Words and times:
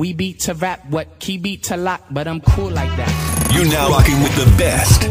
We 0.00 0.14
beat 0.14 0.40
to 0.48 0.54
rap, 0.54 0.88
what 0.88 1.18
key 1.18 1.36
beat 1.36 1.64
to 1.64 1.76
lock, 1.76 2.06
but 2.10 2.26
I'm 2.26 2.40
cool 2.40 2.70
like 2.70 2.88
that. 2.96 3.52
You're 3.52 3.66
now 3.66 3.90
rocking 3.90 4.22
with 4.22 4.34
the 4.34 4.46
best. 4.56 5.02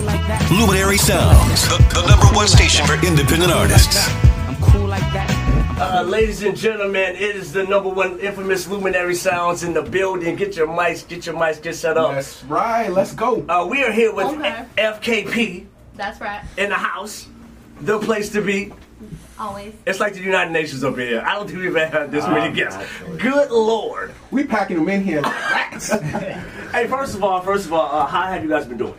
Luminary 0.50 0.98
Sounds, 0.98 1.62
the, 1.70 1.78
the 1.94 2.08
number 2.08 2.26
one 2.36 2.48
station 2.48 2.88
for 2.88 2.96
independent 3.06 3.52
artists. 3.52 4.10
I'm 4.48 4.56
cool 4.56 4.88
like 4.88 5.06
that. 5.14 5.30
Uh, 5.80 6.02
ladies 6.02 6.42
and 6.42 6.58
gentlemen, 6.58 7.16
it 7.16 7.36
is 7.36 7.54
the 7.54 7.66
number 7.66 7.90
one 7.90 8.18
infamous 8.18 8.68
Luminary 8.68 9.14
Sounds 9.14 9.62
in 9.62 9.76
the 9.76 9.84
building. 9.84 10.36
Get 10.36 10.56
your 10.56 10.66
mics, 10.68 11.08
get 11.08 11.24
your 11.24 11.36
mics, 11.36 11.62
get 11.62 11.76
set 11.76 11.96
up. 11.96 12.16
That's 12.16 12.44
right. 12.46 12.90
Let's 12.92 13.14
go. 13.14 13.46
Uh, 13.48 13.68
we 13.70 13.84
are 13.84 13.92
here 13.92 14.12
with 14.12 14.26
Okay. 14.26 14.66
F- 14.76 15.02
FKP 15.04 15.68
That's 15.98 16.20
right. 16.20 16.42
in 16.58 16.70
the 16.70 16.76
house. 16.82 17.28
The 17.82 18.00
place 18.00 18.30
to 18.32 18.42
be. 18.42 18.74
Always. 19.40 19.74
It's 19.86 20.00
like 20.00 20.14
the 20.14 20.20
United 20.22 20.52
Nations 20.52 20.84
up 20.84 20.98
here. 20.98 21.22
I 21.26 21.36
don't 21.36 21.48
think 21.48 21.60
we've 21.60 21.76
ever 21.76 22.00
had 22.00 22.12
this 22.12 22.26
many 22.28 22.54
guests. 22.54 22.84
Good 23.18 23.52
lord. 23.52 24.14
We 24.32 24.44
packing 24.44 24.78
them 24.78 24.90
in 24.90 25.04
here 25.04 25.22
like 25.22 25.52
rats. 25.52 25.92
Hey, 26.72 26.86
first 26.88 27.16
of 27.16 27.24
all, 27.24 27.42
first 27.42 27.66
of 27.66 27.74
all, 27.74 27.90
uh, 28.02 28.06
how 28.06 28.24
have 28.28 28.44
you 28.44 28.50
guys 28.50 28.66
been 28.68 28.78
doing? 28.78 28.94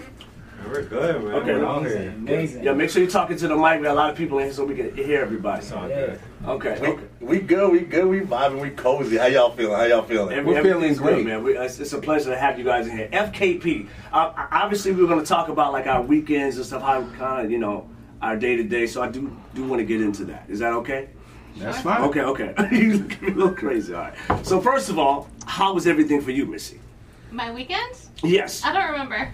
We're 0.66 0.82
good, 0.82 1.22
man. 1.24 1.34
Okay, 1.34 1.52
We're 1.54 1.64
well, 1.64 1.82
here. 1.82 2.10
Amazing. 2.16 2.64
Yeah, 2.64 2.72
make 2.74 2.90
sure 2.90 3.00
you're 3.02 3.10
talking 3.10 3.36
to 3.36 3.48
the 3.48 3.56
mic. 3.56 3.78
We 3.78 3.84
got 3.84 3.92
a 3.92 3.94
lot 3.94 4.10
of 4.10 4.16
people 4.16 4.38
in 4.38 4.44
here 4.46 4.52
so 4.52 4.64
we 4.64 4.74
can 4.74 4.94
hear 4.94 5.20
everybody. 5.20 5.60
It's 5.62 5.72
all 5.72 5.86
good. 5.88 6.20
Okay, 6.46 6.80
We, 6.80 6.86
okay. 6.88 7.02
we 7.20 7.38
good, 7.40 7.70
we 7.72 7.80
good, 7.80 8.06
we 8.06 8.20
vibing, 8.20 8.60
we 8.60 8.70
cozy. 8.70 9.18
How 9.18 9.26
y'all 9.26 9.50
feeling? 9.52 9.74
How 9.76 9.84
y'all 9.84 10.02
feeling? 10.02 10.36
Every- 10.36 10.52
We're 10.54 10.62
feeling 10.62 10.94
great. 10.94 11.16
good, 11.16 11.26
man. 11.26 11.42
We, 11.44 11.56
it's, 11.56 11.78
it's 11.80 11.92
a 11.92 11.98
pleasure 11.98 12.30
to 12.30 12.36
have 12.38 12.58
you 12.58 12.64
guys 12.64 12.86
in 12.88 12.96
here. 12.96 13.08
FKP. 13.12 13.88
Uh, 14.12 14.32
obviously, 14.52 14.92
we're 14.92 15.06
going 15.06 15.20
to 15.20 15.26
talk 15.26 15.48
about 15.48 15.72
like 15.72 15.86
our 15.86 16.02
weekends 16.02 16.56
and 16.56 16.64
stuff, 16.66 16.82
how 16.82 17.02
kind 17.18 17.44
of 17.46 17.50
you 17.52 17.58
know 17.58 17.88
our 18.22 18.36
day 18.36 18.56
to 18.56 18.64
day. 18.64 18.86
So 18.86 19.02
I 19.02 19.08
do 19.08 19.36
do 19.54 19.64
want 19.64 19.80
to 19.80 19.84
get 19.86 20.00
into 20.00 20.24
that. 20.26 20.44
Is 20.48 20.58
that 20.60 20.72
okay? 20.74 21.08
That's 21.56 21.80
fine. 21.80 22.02
Okay, 22.02 22.22
okay. 22.22 22.54
you 22.72 22.98
look 22.98 23.22
a 23.22 23.26
little 23.26 23.54
crazy. 23.54 23.92
All 23.94 24.00
right. 24.00 24.46
So 24.46 24.60
first 24.60 24.88
of 24.88 24.98
all, 24.98 25.28
how 25.46 25.74
was 25.74 25.86
everything 25.86 26.20
for 26.20 26.30
you, 26.30 26.46
Missy? 26.46 26.80
My 27.30 27.52
weekend? 27.52 27.96
Yes. 28.22 28.64
I 28.64 28.72
don't 28.72 28.90
remember. 28.92 29.32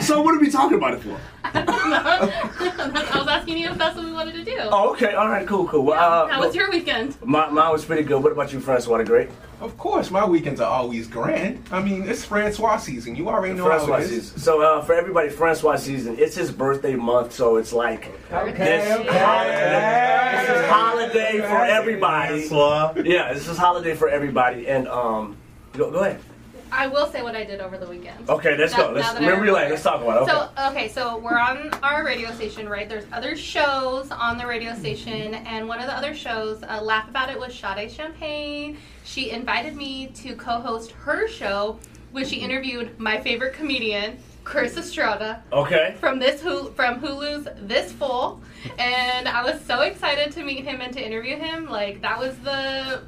So 0.00 0.20
what 0.20 0.34
are 0.34 0.38
we 0.38 0.50
talking 0.50 0.76
about 0.76 0.94
it 0.94 1.00
for? 1.00 1.18
I 1.44 3.12
was 3.14 3.28
asking 3.28 3.58
you 3.58 3.70
if 3.70 3.78
that's 3.78 3.96
what 3.96 4.04
we 4.04 4.12
wanted 4.12 4.34
to 4.34 4.44
do. 4.44 4.58
Oh, 4.60 4.92
okay. 4.92 5.14
All 5.14 5.28
right. 5.28 5.46
Cool. 5.46 5.66
Cool. 5.66 5.84
Well, 5.84 6.24
uh, 6.24 6.28
How 6.28 6.40
was 6.40 6.54
your 6.54 6.70
weekend? 6.70 7.16
My, 7.24 7.48
mine 7.48 7.72
was 7.72 7.84
pretty 7.84 8.02
good. 8.02 8.22
What 8.22 8.32
about 8.32 8.52
you, 8.52 8.60
Francois? 8.60 9.02
Great. 9.04 9.30
Of 9.60 9.78
course, 9.78 10.10
my 10.10 10.24
weekends 10.24 10.60
are 10.60 10.70
always 10.70 11.06
grand. 11.06 11.62
I 11.70 11.80
mean, 11.82 12.02
it's 12.06 12.24
Francois 12.24 12.76
season. 12.76 13.16
You 13.16 13.28
already 13.30 13.54
know 13.54 13.64
Francois 13.64 13.94
how 13.96 14.00
it 14.02 14.04
is. 14.04 14.10
season. 14.10 14.38
So 14.40 14.60
uh, 14.60 14.82
for 14.82 14.92
everybody, 14.94 15.30
Francois 15.30 15.76
season. 15.76 16.16
It's 16.18 16.34
his 16.34 16.52
birthday 16.52 16.94
month, 16.94 17.32
so 17.32 17.56
it's 17.56 17.72
like 17.72 18.12
Okay, 18.30 18.52
this, 18.52 18.98
okay. 19.00 19.18
holiday, 19.18 20.46
this 20.46 20.58
is 20.58 20.66
holiday 20.70 21.40
for 21.40 21.64
everybody. 21.64 22.40
Francois. 22.48 22.92
Yeah, 23.04 23.32
this 23.32 23.48
is 23.48 23.56
holiday 23.56 23.94
for 23.94 24.08
everybody. 24.10 24.68
And 24.68 24.86
um, 24.88 25.36
go, 25.72 25.90
go 25.90 26.00
ahead. 26.00 26.20
I 26.72 26.86
will 26.86 27.06
say 27.06 27.22
what 27.22 27.34
I 27.36 27.44
did 27.44 27.60
over 27.60 27.78
the 27.78 27.86
weekend. 27.86 28.28
Okay, 28.28 28.56
let's 28.56 28.72
Now- 28.72 28.88
go. 28.88 28.92
Let's 28.92 29.06
now 29.08 29.12
that 29.14 29.22
I 29.22 29.26
memory 29.26 29.50
lane. 29.50 29.54
remember. 29.54 29.70
Let's 29.70 29.82
talk 29.82 30.02
about 30.02 30.16
it. 30.16 30.22
Okay. 30.22 30.32
So 30.32 30.68
okay, 30.70 30.88
so 30.88 31.16
we're 31.18 31.38
on 31.38 31.70
our 31.82 32.04
radio 32.04 32.32
station, 32.32 32.68
right? 32.68 32.88
There's 32.88 33.04
other 33.12 33.36
shows 33.36 34.10
on 34.10 34.38
the 34.38 34.46
radio 34.46 34.74
station, 34.74 35.34
and 35.34 35.68
one 35.68 35.80
of 35.80 35.86
the 35.86 35.96
other 35.96 36.14
shows, 36.14 36.62
uh, 36.62 36.80
Laugh 36.82 37.08
About 37.08 37.30
It, 37.30 37.38
was 37.38 37.54
Sade 37.54 37.90
Champagne. 37.90 38.78
She 39.04 39.30
invited 39.30 39.76
me 39.76 40.08
to 40.08 40.34
co-host 40.34 40.92
her 40.92 41.28
show, 41.28 41.78
which 42.12 42.28
she 42.28 42.36
interviewed 42.36 42.98
my 42.98 43.20
favorite 43.20 43.52
comedian, 43.54 44.18
Chris 44.44 44.76
Estrada, 44.76 45.42
okay. 45.52 45.96
from 45.98 46.18
this 46.18 46.40
Hulu, 46.40 46.74
from 46.74 47.00
Hulu's 47.00 47.48
This 47.62 47.92
Fool, 47.92 48.40
and 48.78 49.28
I 49.28 49.42
was 49.42 49.60
so 49.64 49.80
excited 49.80 50.32
to 50.34 50.44
meet 50.44 50.64
him 50.64 50.80
and 50.80 50.92
to 50.94 51.04
interview 51.04 51.36
him. 51.36 51.66
Like 51.66 52.00
that 52.02 52.18
was 52.18 52.36
the 52.38 53.02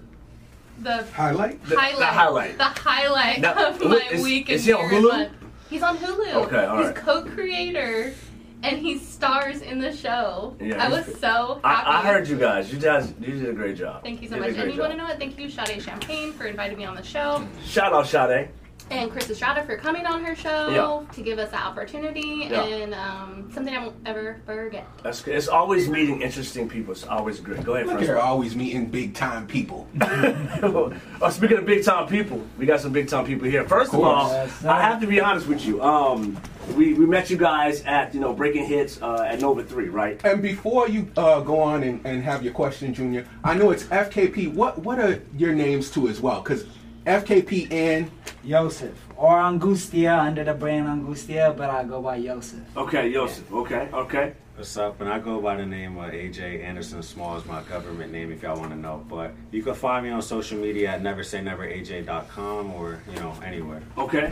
the 0.83 1.05
Highlight. 1.13 1.63
The- 1.65 1.71
the 1.71 1.81
highlight, 1.81 2.09
highlight. 2.13 2.59
the 2.59 2.65
highlight 2.65 3.41
Now, 3.41 3.69
of 3.69 3.85
my 3.85 3.97
is- 4.13 4.23
week. 4.23 4.49
is 4.51 4.67
and 4.69 4.77
he 4.79 4.83
on 4.85 4.91
year 4.91 5.01
Hulu? 5.03 5.09
month. 5.13 5.33
He's 5.71 5.83
on 5.83 5.99
Hulu. 5.99 6.35
Okay, 6.47 6.65
all 6.65 6.79
He's 6.79 6.87
right. 6.87 6.95
co-creator, 6.97 8.15
and 8.63 8.79
he 8.79 8.99
stars 8.99 9.61
in 9.61 9.79
the 9.81 9.95
show. 9.95 10.57
Yeah, 10.61 10.83
I 10.83 10.89
was 10.89 11.05
so 11.21 11.61
happy. 11.63 11.87
I, 11.87 11.99
I 12.01 12.07
heard 12.07 12.27
you 12.27 12.37
guys. 12.37 12.73
You 12.73 12.79
guys, 12.79 13.13
you 13.21 13.27
did 13.39 13.49
a 13.49 13.53
great 13.53 13.77
job. 13.77 14.03
Thank 14.03 14.23
you 14.23 14.29
so 14.29 14.37
did 14.37 14.45
a 14.45 14.49
much. 14.49 14.59
And 14.59 14.73
you 14.75 14.81
want 14.81 14.93
to 14.93 14.99
know 14.99 15.05
what? 15.05 15.19
Thank 15.19 15.39
you, 15.39 15.51
Sade 15.51 15.83
Champagne, 15.83 16.33
for 16.33 16.47
inviting 16.47 16.79
me 16.79 16.85
on 16.85 16.97
the 16.97 17.03
show, 17.03 17.47
Shout 17.65 17.93
out, 17.93 18.07
Sade. 18.07 18.49
And 18.91 19.11
Chris 19.11 19.29
Estrada 19.31 19.65
for 19.65 19.77
coming 19.77 20.07
on 20.07 20.25
her 20.25 20.35
show 20.35 20.69
Yeah. 20.71 21.15
to 21.15 21.23
give 21.23 21.39
us 21.39 21.51
the 21.51 21.59
opportunity, 21.59 22.49
Yeah. 22.51 22.65
and 22.65 22.95
um, 22.95 23.51
something 23.53 23.75
I 23.75 23.81
won't 23.85 23.97
ever 24.07 24.41
forget. 24.47 24.87
That's 25.03 25.21
good. 25.21 25.35
It's 25.37 25.49
always 25.49 25.89
meeting 25.89 26.23
interesting 26.23 26.69
people. 26.69 26.93
It's 26.93 27.07
always 27.07 27.41
great. 27.41 27.65
Go 27.65 27.75
ahead, 27.75 27.87
Look 27.87 27.97
at 27.97 28.01
her 28.03 28.07
Francois. 28.15 28.29
always 28.29 28.57
meeting 28.57 28.87
big 28.87 29.15
time 29.15 29.47
people. 29.47 29.87
oh, 30.01 30.93
speaking 31.31 31.59
of 31.59 31.67
big 31.67 31.85
time 31.85 32.07
people, 32.09 32.43
we 32.57 32.67
got 32.67 32.81
some 32.81 32.93
big 32.93 33.09
time 33.09 33.25
people 33.27 33.47
here. 33.49 33.65
First 33.69 33.93
of, 33.93 34.01
Of 34.01 34.05
all. 34.07 34.29
Yes. 34.31 34.65
I 34.65 34.81
have 34.83 35.01
to 35.01 35.07
be 35.07 35.21
honest 35.21 35.47
with 35.47 35.65
you. 35.65 35.83
Um, 35.83 36.41
we, 36.77 36.93
we 36.95 37.07
met 37.07 37.31
you 37.31 37.37
guys 37.39 37.83
at 37.85 38.13
you 38.15 38.21
know 38.21 38.35
Breaking 38.35 38.65
Hits 38.67 39.01
uh, 39.01 39.23
at 39.27 39.41
Nova 39.41 39.65
Three, 39.65 39.89
right? 39.89 40.21
And 40.25 40.43
before 40.43 40.89
you 40.89 41.11
uh, 41.17 41.41
go 41.41 41.61
on 41.61 41.83
and, 41.83 42.05
and 42.05 42.23
have 42.23 42.43
your 42.43 42.53
question, 42.53 42.93
Junior, 42.93 43.27
I 43.43 43.55
know 43.55 43.71
it's 43.71 43.85
FKP. 43.85 44.53
What 44.53 44.79
what 44.79 44.99
are 44.99 45.21
your 45.37 45.55
names 45.55 45.91
too 45.91 46.09
as 46.09 46.21
well? 46.21 46.43
Because 46.43 46.65
FKP 47.09 47.73
and 47.73 48.11
Yosef. 48.45 48.93
Or 49.17 49.33
Angustia, 49.39 50.19
under 50.19 50.45
the 50.45 50.53
brand 50.53 50.87
Angustia, 50.87 51.57
but 51.57 51.71
I 51.71 51.83
go 51.85 52.03
by 52.03 52.17
Yosef. 52.17 52.61
Okay, 52.77 53.09
Yosef. 53.09 53.51
Okay, 53.51 53.89
okay. 53.95 54.35
What's 54.57 54.77
up? 54.77 55.01
And 55.01 55.09
I 55.09 55.19
go 55.19 55.41
by 55.41 55.57
the 55.57 55.65
name 55.65 55.97
of 55.97 56.13
AJ 56.13 56.63
Anderson 56.63 57.03
Small 57.03 57.37
is 57.39 57.47
my 57.47 57.63
government 57.63 58.13
name 58.13 58.31
if 58.31 58.43
y'all 58.43 58.59
want 58.59 58.73
to 58.73 58.77
know. 58.77 59.07
But 59.09 59.33
you 59.53 59.63
can 59.63 59.73
find 59.75 60.05
me 60.05 60.11
on 60.13 60.21
social 60.21 60.59
media 60.59 60.91
at 60.91 61.03
neversayneveraj.com 61.03 62.75
or, 62.75 63.01
you 63.11 63.21
know, 63.21 63.33
anywhere. 63.43 63.83
Okay, 63.97 64.31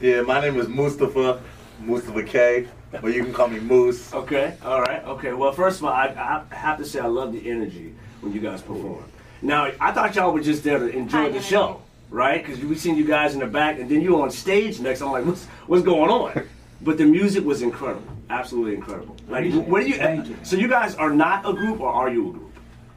Yeah, 0.00 0.22
my 0.22 0.40
name 0.40 0.56
is 0.58 0.66
Mustafa, 0.66 1.42
Mustafa 1.80 2.22
K, 2.22 2.68
but 3.02 3.12
you 3.12 3.22
can 3.22 3.34
call 3.34 3.48
me 3.48 3.60
Moose. 3.60 4.14
okay, 4.14 4.56
all 4.64 4.80
right, 4.80 5.04
okay. 5.04 5.34
Well, 5.34 5.52
first 5.52 5.80
of 5.80 5.84
all, 5.84 5.92
I, 5.92 6.06
I 6.50 6.54
have 6.54 6.78
to 6.78 6.86
say 6.86 7.00
I 7.00 7.06
love 7.06 7.32
the 7.34 7.50
energy 7.50 7.94
when 8.22 8.32
you 8.32 8.40
guys 8.40 8.62
perform. 8.62 9.04
Now, 9.42 9.70
I 9.78 9.92
thought 9.92 10.14
y'all 10.16 10.32
were 10.32 10.40
just 10.40 10.64
there 10.64 10.78
to 10.78 10.88
enjoy 10.88 11.30
the 11.30 11.42
show, 11.42 11.82
right? 12.10 12.44
Because 12.44 12.62
we 12.64 12.74
seen 12.74 12.96
you 12.96 13.04
guys 13.04 13.34
in 13.34 13.40
the 13.40 13.46
back, 13.46 13.78
and 13.78 13.90
then 13.90 14.00
you 14.00 14.20
on 14.20 14.30
stage 14.30 14.80
next. 14.80 15.02
I'm 15.02 15.12
like, 15.12 15.24
what's 15.24 15.46
what's 15.66 15.82
going 15.82 16.10
on? 16.10 16.46
But 16.80 16.98
the 16.98 17.06
music 17.06 17.44
was 17.44 17.62
incredible, 17.62 18.04
absolutely 18.28 18.74
incredible. 18.74 19.16
Like, 19.28 19.52
what 19.52 19.84
do 19.84 19.88
you? 19.88 19.96
You. 19.96 20.36
So 20.42 20.56
you 20.56 20.68
guys 20.68 20.94
are 20.96 21.10
not 21.10 21.48
a 21.48 21.52
group, 21.52 21.80
or 21.80 21.88
are 21.88 22.10
you 22.10 22.28
a 22.28 22.32
group? 22.32 22.52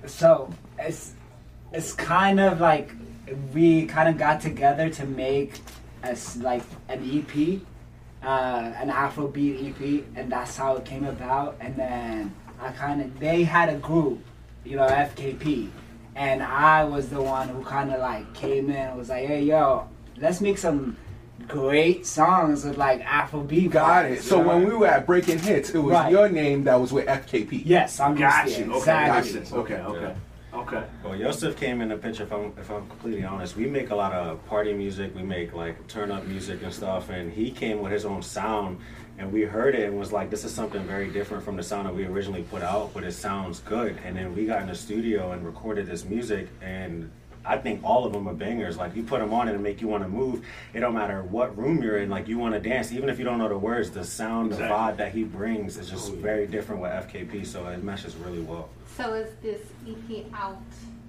So 0.06 0.50
it's 0.78 1.14
it's 1.72 1.94
kind 1.94 2.40
of 2.40 2.60
like 2.60 2.92
we 3.54 3.86
kind 3.86 4.10
of 4.10 4.18
got 4.18 4.42
together 4.42 4.90
to 4.90 5.06
make 5.06 5.60
as 6.04 6.38
like 6.38 6.64
an 6.90 7.00
EP, 7.04 7.62
uh, 8.24 8.74
an 8.76 8.90
Afrobeat 8.90 9.70
EP, 9.70 10.06
and 10.16 10.32
that's 10.32 10.56
how 10.58 10.76
it 10.76 10.86
came 10.86 11.06
about. 11.06 11.58
And 11.60 11.76
then 11.76 12.36
I 12.60 12.72
kind 12.72 13.02
of 13.02 13.20
they 13.20 13.44
had 13.44 13.70
a 13.70 13.78
group, 13.78 14.20
you 14.64 14.76
know, 14.78 14.88
FKP, 14.88 15.70
and 16.18 16.42
I 16.42 16.84
was 16.84 17.10
the 17.10 17.22
one 17.22 17.48
who 17.48 17.64
kind 17.64 17.92
of 17.94 18.00
like 18.00 18.34
came 18.34 18.70
in 18.70 18.76
and 18.76 18.98
was 18.98 19.10
like, 19.10 19.28
hey 19.28 19.44
yo, 19.44 19.88
let's 20.18 20.42
make 20.42 20.58
some 20.58 20.98
great 21.48 22.06
songs 22.06 22.66
with 22.66 22.78
like 22.78 23.02
Afrobeat. 23.04 23.70
got 23.72 24.06
vibes, 24.06 24.12
it. 24.12 24.22
So 24.24 24.42
know? 24.42 24.48
when 24.50 24.66
we 24.68 24.76
were 24.76 24.88
at 24.88 25.06
Breaking 25.06 25.38
Hits, 25.38 25.70
it 25.70 25.78
was 25.80 25.94
Right. 25.94 26.12
your 26.12 26.28
name 26.28 26.64
that 26.64 26.76
was 26.82 26.92
with 26.92 27.06
FKP. 27.08 27.62
yes, 27.66 28.00
I'm 28.00 28.16
Got 28.16 28.48
you. 28.50 28.66
Okay, 28.66 28.78
exactly. 28.78 29.16
makes 29.22 29.32
sense. 29.32 29.54
Okay, 29.54 29.76
okay, 29.76 30.16
okay. 30.54 30.84
Well, 31.04 31.16
Yosef 31.16 31.56
came 31.56 31.82
in 31.82 31.90
the 31.90 31.98
picture. 31.98 32.24
If 32.24 32.34
I'm, 32.34 32.52
if 32.60 32.72
I'm 32.72 32.88
completely 32.90 33.24
honest, 33.24 33.56
we 33.56 33.68
make 33.68 33.92
a 33.92 33.96
lot 33.96 34.12
of 34.14 34.44
party 34.48 34.74
music. 34.74 35.16
We 35.16 35.22
make 35.22 35.54
like 35.54 35.88
turn 35.88 36.12
up 36.12 36.26
music 36.26 36.64
and 36.64 36.74
stuff. 36.74 37.10
And 37.10 37.32
he 37.32 37.52
came 37.52 37.80
with 37.82 37.92
his 37.92 38.06
own 38.06 38.24
sound, 38.24 38.80
and 39.18 39.32
we 39.32 39.42
heard 39.44 39.76
it 39.76 39.84
and 39.90 39.98
was 39.98 40.12
like, 40.12 40.30
"This 40.30 40.44
is 40.44 40.54
something 40.54 40.82
very 40.84 41.10
different 41.10 41.44
from 41.44 41.56
the 41.56 41.64
sound 41.64 41.88
that 41.88 41.96
we 41.96 42.06
originally 42.06 42.44
put 42.44 42.62
out, 42.62 42.94
but 42.94 43.04
it 43.04 43.14
sounds 43.14 43.60
good." 43.60 43.98
And 44.06 44.16
then 44.16 44.36
we 44.36 44.46
got 44.46 44.62
in 44.62 44.68
the 44.68 44.76
studio 44.76 45.32
and 45.32 45.46
recorded 45.46 45.88
this 45.88 46.06
music, 46.06 46.48
and 46.62 47.10
I 47.46 47.58
think 47.58 47.82
all 47.84 48.06
of 48.06 48.12
them 48.14 48.28
are 48.28 48.34
bangers. 48.34 48.78
Like 48.78 48.96
you 48.96 49.04
put 49.04 49.20
them 49.20 49.34
on 49.34 49.48
and 49.48 49.56
it 49.56 49.62
make 49.62 49.82
you 49.82 49.88
want 49.88 50.04
to 50.04 50.10
move. 50.10 50.46
It 50.74 50.82
don't 50.82 50.94
matter 50.94 51.24
what 51.24 51.58
room 51.58 51.82
you're 51.82 51.98
in. 52.00 52.10
Like 52.10 52.28
you 52.28 52.38
want 52.38 52.54
to 52.54 52.60
dance, 52.60 52.92
even 52.92 53.10
if 53.10 53.18
you 53.18 53.26
don't 53.26 53.38
know 53.40 53.50
the 53.50 53.58
words. 53.58 53.90
The 53.90 54.04
sound, 54.04 54.52
the 54.52 54.58
vibe 54.58 54.98
that 54.98 55.14
he 55.14 55.24
brings 55.24 55.78
is 55.78 55.90
just 55.90 56.12
oh, 56.12 56.16
very 56.16 56.46
different 56.46 56.82
with 56.82 56.92
FKP. 56.92 57.46
So 57.46 57.66
it 57.68 57.84
meshes 57.84 58.16
really 58.16 58.42
well. 58.42 58.70
So 58.98 59.14
is 59.14 59.34
this 59.42 59.62
EP 59.88 60.26
out, 60.34 60.58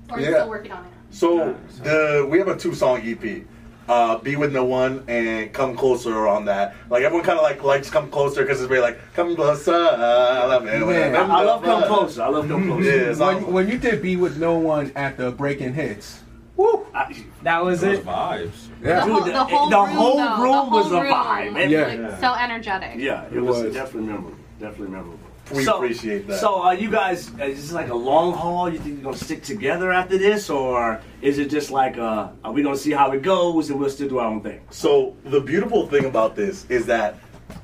or 0.08 0.16
are 0.16 0.20
you 0.20 0.26
Yeah. 0.26 0.32
still 0.38 0.48
working 0.48 0.72
on 0.72 0.84
it? 0.84 0.90
So 1.10 1.56
the 1.82 2.26
we 2.30 2.38
have 2.38 2.48
a 2.48 2.56
two 2.56 2.74
song 2.74 3.00
EP. 3.02 3.44
Uh, 3.88 4.18
be 4.18 4.36
with 4.36 4.52
no 4.52 4.64
one 4.64 5.02
and 5.08 5.50
come 5.54 5.74
closer 5.74 6.28
on 6.28 6.44
that. 6.44 6.74
Like 6.90 7.04
everyone 7.04 7.24
kind 7.24 7.38
of 7.38 7.42
like 7.42 7.62
likes 7.64 7.88
come 7.88 8.10
closer 8.10 8.42
because 8.42 8.60
it's 8.60 8.68
very 8.68 8.80
like 8.80 8.98
come 9.14 9.34
closer. 9.34 9.72
I 9.72 10.44
love 10.44 10.66
it. 10.66 10.78
Yeah. 10.80 11.22
I, 11.26 11.40
I 11.40 11.42
love 11.42 11.62
come 11.62 11.84
closer. 11.84 12.22
I 12.22 12.28
love 12.28 12.46
come 12.48 12.66
closer. 12.66 12.84
Yeah, 12.84 13.10
it's 13.10 13.18
When, 13.18 13.36
awesome. 13.36 13.52
when 13.54 13.68
you 13.68 13.78
did 13.78 14.02
Be 14.02 14.16
With 14.16 14.36
No 14.36 14.58
One 14.58 14.92
at 14.94 15.16
the 15.16 15.30
Breaking 15.30 15.72
Hits, 15.72 16.20
woo! 16.56 16.86
I- 16.94 17.24
That 17.44 17.64
was 17.64 17.80
Those 17.80 18.00
it. 18.00 18.04
vibes. 18.04 18.68
Yeah. 18.82 19.06
The 19.06 19.12
whole, 19.12 19.24
Dude, 19.24 19.34
the 19.34 19.44
whole 19.44 19.70
the 19.70 19.78
room, 19.78 19.88
whole 19.96 20.16
though, 20.18 20.36
room 20.42 20.70
the 20.70 20.76
was 20.76 20.86
whole 20.88 20.96
a 21.00 21.04
vibe. 21.04 21.54
was, 21.54 21.70
Yeah. 21.70 21.86
like, 22.10 22.20
so 22.20 22.34
energetic. 22.34 22.92
Yeah, 22.96 23.24
it, 23.24 23.36
It 23.36 23.40
was, 23.40 23.62
was. 23.64 23.74
definitely 23.74 24.10
memorable. 24.12 24.36
Definitely 24.60 24.88
memorable. 24.88 25.18
We 25.52 25.66
appreciate 25.66 26.26
that. 26.28 26.40
So, 26.40 26.60
are 26.62 26.74
you 26.74 26.90
guys? 26.90 27.28
Is 27.40 27.60
this 27.62 27.72
like 27.72 27.88
a 27.88 27.94
long 27.94 28.32
haul? 28.34 28.68
You 28.70 28.78
think 28.78 28.96
you're 28.96 29.04
gonna 29.04 29.16
stick 29.16 29.42
together 29.42 29.92
after 29.92 30.18
this, 30.18 30.50
or 30.50 31.00
is 31.22 31.38
it 31.38 31.48
just 31.48 31.70
like, 31.70 31.96
uh, 31.96 32.28
are 32.44 32.52
we 32.52 32.62
gonna 32.62 32.76
see 32.76 32.92
how 32.92 33.12
it 33.12 33.22
goes 33.22 33.70
and 33.70 33.78
we'll 33.80 33.88
still 33.90 34.08
do 34.08 34.18
our 34.18 34.26
own 34.26 34.42
thing? 34.42 34.60
So 34.70 35.16
the 35.24 35.40
beautiful 35.40 35.86
thing 35.86 36.04
about 36.04 36.36
this 36.36 36.66
is 36.68 36.86
that 36.86 37.16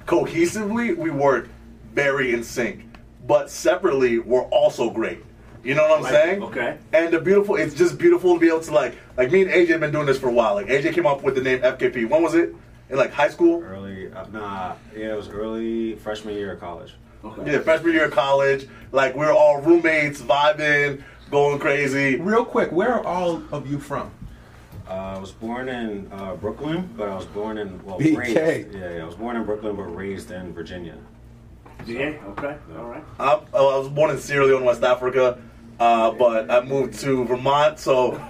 cohesively 0.06 0.96
we 0.96 1.10
work 1.10 1.48
very 1.92 2.32
in 2.32 2.42
sync, 2.42 2.84
but 3.26 3.50
separately 3.50 4.18
we're 4.18 4.44
also 4.44 4.90
great. 4.90 5.22
You 5.62 5.74
know 5.74 5.82
what 5.88 5.96
I'm 5.98 6.02
Like, 6.02 6.12
saying? 6.12 6.42
okay. 6.42 6.78
And 6.92 7.12
the 7.12 7.20
beautiful, 7.20 7.56
it's 7.56 7.74
just 7.74 7.96
beautiful 7.96 8.34
to 8.34 8.40
be 8.40 8.48
able 8.48 8.60
to 8.60 8.72
like, 8.72 8.96
like 9.16 9.30
me 9.30 9.42
and 9.42 9.50
AJ 9.50 9.68
have 9.68 9.80
been 9.80 9.92
doing 9.92 10.04
this 10.06 10.18
for 10.18 10.28
a 10.28 10.32
while. 10.32 10.54
Like 10.54 10.66
AJ 10.66 10.92
came 10.92 11.06
up 11.06 11.22
with 11.22 11.34
the 11.36 11.40
name 11.42 11.60
FKP. 11.60 12.08
When 12.08 12.22
was 12.22 12.34
it? 12.34 12.54
In 12.90 12.98
like 12.98 13.12
high 13.12 13.28
school? 13.30 13.62
Early, 13.62 14.12
uh, 14.12 14.26
nah, 14.30 14.74
yeah, 14.94 15.12
it 15.12 15.16
was 15.16 15.30
early 15.30 15.94
freshman 15.96 16.34
year 16.34 16.52
of 16.52 16.60
college. 16.60 16.94
Okay. 17.24 17.52
Yeah, 17.52 17.58
freshman 17.60 17.92
year 17.92 18.06
of 18.06 18.12
college. 18.12 18.68
Like 18.92 19.16
we 19.16 19.24
are 19.24 19.32
all 19.32 19.60
roommates, 19.60 20.20
vibing, 20.20 21.02
going 21.30 21.58
crazy. 21.58 22.16
Real 22.16 22.44
quick, 22.44 22.70
where 22.70 22.92
are 22.92 23.04
all 23.04 23.42
of 23.52 23.68
you 23.70 23.78
from? 23.78 24.10
Uh, 24.88 24.92
I 24.92 25.18
was 25.18 25.32
born 25.32 25.68
in 25.68 26.10
uh, 26.12 26.34
Brooklyn, 26.36 26.90
but 26.96 27.08
I 27.08 27.14
was 27.16 27.24
born 27.26 27.56
in 27.56 27.82
well 27.84 27.98
BK. 27.98 28.16
raised. 28.16 28.74
Yeah, 28.74 28.96
yeah, 28.96 29.02
I 29.02 29.06
was 29.06 29.14
born 29.14 29.36
in 29.36 29.44
Brooklyn, 29.44 29.76
but 29.76 29.84
raised 29.84 30.30
in 30.30 30.52
Virginia. 30.52 30.96
Yeah. 31.86 32.14
Okay. 32.30 32.56
All 32.76 32.84
right. 32.84 33.04
I, 33.18 33.40
I 33.54 33.60
was 33.60 33.88
born 33.88 34.10
in 34.10 34.18
Sierra 34.18 34.46
Leone, 34.46 34.64
West 34.64 34.82
Africa, 34.82 35.38
uh, 35.80 36.10
but 36.12 36.50
I 36.50 36.60
moved 36.62 36.98
to 37.00 37.24
Vermont, 37.24 37.78
so 37.78 38.20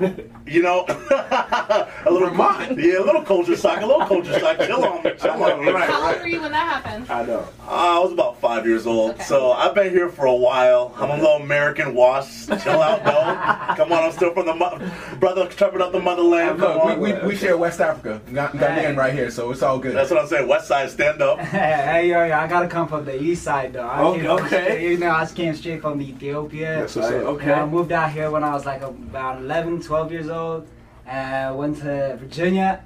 you 0.46 0.62
know, 0.62 0.84
a 0.88 1.88
little 2.10 2.28
Vermont? 2.30 2.78
yeah, 2.78 2.98
a 2.98 3.04
little 3.04 3.22
culture 3.22 3.56
shock, 3.56 3.80
a 3.82 3.86
little 3.86 4.06
culture 4.06 4.38
shock. 4.38 4.58
Chill 4.66 4.84
on 4.84 5.02
me, 5.02 5.12
chill 5.20 5.30
on 5.42 5.64
me. 5.64 5.70
Right, 5.70 5.88
How 5.88 5.96
old 5.96 6.04
right. 6.14 6.20
were 6.20 6.26
you 6.28 6.40
when 6.40 6.52
that 6.52 6.82
happened? 6.82 7.10
I 7.10 7.24
know. 7.24 7.46
Uh, 7.66 7.96
I 7.96 7.98
was 7.98 8.12
about 8.12 8.40
five 8.40 8.66
years 8.66 8.86
old, 8.86 9.12
Okay. 9.12 9.24
so 9.24 9.52
I've 9.52 9.74
been 9.74 9.90
here 9.90 10.08
for 10.08 10.26
a 10.26 10.34
while. 10.34 10.94
I'm 10.96 11.10
a 11.10 11.16
little 11.16 11.36
American 11.36 11.94
wash. 11.94 12.46
Chill 12.46 12.80
out, 12.82 13.04
though. 13.04 13.74
Come 13.76 13.92
on, 13.92 14.04
I'm 14.04 14.12
still 14.12 14.32
from 14.32 14.46
the 14.46 14.54
mo- 14.54 14.80
brother 15.20 15.46
trapping 15.48 15.80
up 15.82 15.92
the 15.92 16.00
motherland. 16.00 16.58
Come 16.58 16.74
Look, 16.74 16.84
on. 16.84 17.00
we, 17.00 17.12
we, 17.12 17.20
we 17.28 17.36
share 17.36 17.56
West 17.56 17.80
Africa. 17.80 18.20
Ghan- 18.32 18.48
Ghanaian 18.52 18.96
right 18.96 19.12
here, 19.14 19.30
so 19.30 19.50
it's 19.50 19.62
all 19.62 19.78
good. 19.78 19.94
That's 19.94 20.10
what 20.10 20.20
I'm 20.20 20.26
saying. 20.28 20.48
West 20.48 20.68
Side, 20.68 20.90
stand 20.90 21.20
up. 21.22 21.38
hey, 21.40 22.08
yo, 22.10 22.24
yo, 22.24 22.34
I 22.36 22.46
gotta 22.46 22.68
come 22.68 22.88
from 22.88 23.04
the 23.04 23.20
east 23.22 23.42
side 23.42 23.72
though. 23.74 23.86
I 23.86 24.02
Okay, 24.02 24.20
came 24.20 24.30
okay. 24.30 24.46
straight- 24.46 24.90
you 24.90 24.98
know, 24.98 25.10
I 25.10 25.20
just 25.22 25.36
came 25.36 25.54
straight 25.54 25.80
from 25.82 26.00
Ethiopia. 26.00 26.80
That's 26.80 26.96
what's 26.96 27.08
up. 27.10 27.33
Okay. 27.34 27.52
I 27.52 27.66
moved 27.66 27.92
out 27.92 28.12
here 28.12 28.30
when 28.30 28.44
I 28.44 28.52
was 28.52 28.66
like 28.66 28.82
about 28.82 29.38
11, 29.38 29.82
12 29.82 30.12
years 30.12 30.28
old. 30.28 30.68
And 31.06 31.58
went 31.58 31.78
to 31.78 32.16
Virginia, 32.18 32.82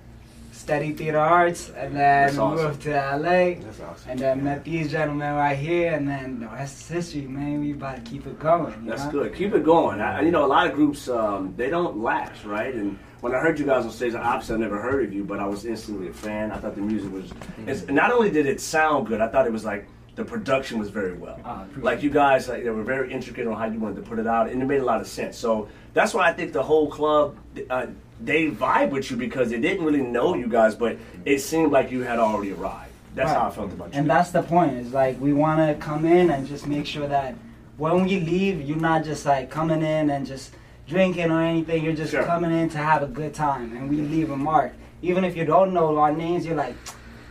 studied 0.51 0.99
theater 0.99 1.19
arts, 1.19 1.69
and 1.69 1.95
then 1.95 2.27
That's 2.27 2.39
awesome. 2.39 2.67
moved 2.67 2.83
to 2.83 2.91
LA. 2.91 3.63
That's 3.63 3.81
awesome. 3.81 4.11
And 4.11 4.19
then 4.19 4.45
met 4.45 4.65
these 4.65 4.91
gentlemen 4.91 5.35
right 5.35 5.57
here, 5.57 5.95
and 5.95 6.09
then 6.09 6.41
the 6.41 6.47
rest 6.47 6.81
is 6.81 6.89
history, 6.89 7.23
man. 7.23 7.61
We 7.61 7.73
about 7.73 8.05
to 8.05 8.11
keep 8.11 8.27
it 8.27 8.39
going. 8.41 8.87
That's 8.87 9.05
know? 9.05 9.11
good. 9.13 9.35
Keep 9.37 9.55
it 9.55 9.65
going. 9.65 10.01
I, 10.01 10.23
you 10.23 10.33
know, 10.33 10.45
a 10.45 10.49
lot 10.49 10.67
of 10.67 10.75
groups 10.75 11.09
um, 11.09 11.55
they 11.57 11.71
don't 11.71 11.99
last, 11.99 12.45
right? 12.45 12.75
And 12.75 12.99
when 13.21 13.35
I 13.35 13.39
heard 13.39 13.59
you 13.59 13.67
guys 13.67 13.85
on 13.85 13.93
stage, 13.93 14.15
I 14.15 14.21
obviously 14.21 14.57
I 14.57 14.59
never 14.59 14.81
heard 14.83 15.05
of 15.05 15.13
you, 15.13 15.25
but 15.25 15.39
I 15.39 15.47
was 15.47 15.65
instantly 15.65 16.09
a 16.09 16.13
fan. 16.13 16.51
I 16.51 16.59
thought 16.59 16.75
the 16.75 16.81
music 16.81 17.13
was. 17.13 17.33
It's, 17.67 17.87
not 17.87 18.11
only 18.11 18.31
did 18.31 18.47
it 18.47 18.61
sound 18.61 19.07
good, 19.07 19.21
I 19.21 19.29
thought 19.29 19.47
it 19.47 19.53
was 19.53 19.65
like 19.65 19.87
the 20.19 20.25
production 20.25 20.79
was 20.79 20.91
very 20.91 21.15
well. 21.15 21.39
Appreciate 21.45 21.85
like 21.85 22.03
you 22.03 22.11
guys, 22.11 22.49
like, 22.49 22.65
they 22.65 22.71
were 22.71 22.83
very 22.83 23.11
intricate 23.13 23.47
on 23.47 23.57
how 23.57 23.67
you 23.67 23.79
wanted 23.79 23.97
to 23.97 24.03
put 24.03 24.19
it 24.19 24.27
out, 24.27 24.51
and 24.51 24.61
it 24.61 24.67
made 24.67 24.81
a 24.81 24.85
lot 24.85 25.01
of 25.01 25.07
sense. 25.07 25.39
So 25.39 25.69
that's 25.95 26.13
why 26.13 26.29
I 26.29 26.33
think 26.33 26.53
the 26.53 26.63
whole 26.63 26.91
club. 26.91 27.37
Uh, 27.71 27.87
they 28.21 28.51
vibe 28.51 28.91
with 28.91 29.13
you 29.13 29.17
because 29.17 29.49
they 29.49 29.61
didn't 29.61 29.85
really 29.85 30.03
know 30.03 30.35
you 30.35 30.49
guys, 30.49 30.75
but 30.75 30.99
it 31.25 31.39
seemed 31.39 31.71
like 31.71 31.93
you 31.93 32.03
had 32.03 32.19
already 32.19 32.53
arrived. 32.53 32.91
That's 33.15 33.31
how 33.31 33.47
I 33.47 33.51
felt 33.51 33.73
about 33.73 33.93
you. 33.95 34.01
And 34.01 34.11
that's 34.11 34.31
the 34.33 34.43
point. 34.43 34.73
Is 34.73 34.93
like 34.93 35.21
we 35.21 35.33
want 35.33 35.61
to 35.61 35.77
come 35.87 36.05
in 36.05 36.31
and 36.31 36.45
just 36.45 36.67
make 36.67 36.85
sure 36.85 37.07
that 37.07 37.37
when 37.77 38.03
we 38.03 38.19
leave, 38.19 38.61
you're 38.63 38.77
not 38.77 39.05
just 39.05 39.25
like 39.25 39.51
coming 39.51 39.83
in 39.83 40.11
and 40.11 40.27
just 40.27 40.51
drinking 40.89 41.31
or 41.31 41.41
anything. 41.41 41.85
You're 41.85 41.93
just 41.93 42.11
Sure. 42.11 42.25
coming 42.25 42.51
in 42.51 42.69
to 42.71 42.79
have 42.79 43.05
a 43.05 43.07
good 43.07 43.35
time, 43.35 43.77
and 43.77 43.89
we 43.89 43.99
leave 43.99 44.33
a 44.33 44.37
mark. 44.37 44.73
Even 45.01 45.23
if 45.23 45.37
you 45.37 45.45
don't 45.45 45.73
know 45.73 45.97
our 45.97 46.13
names, 46.13 46.45
you're 46.45 46.57
like, 46.57 46.75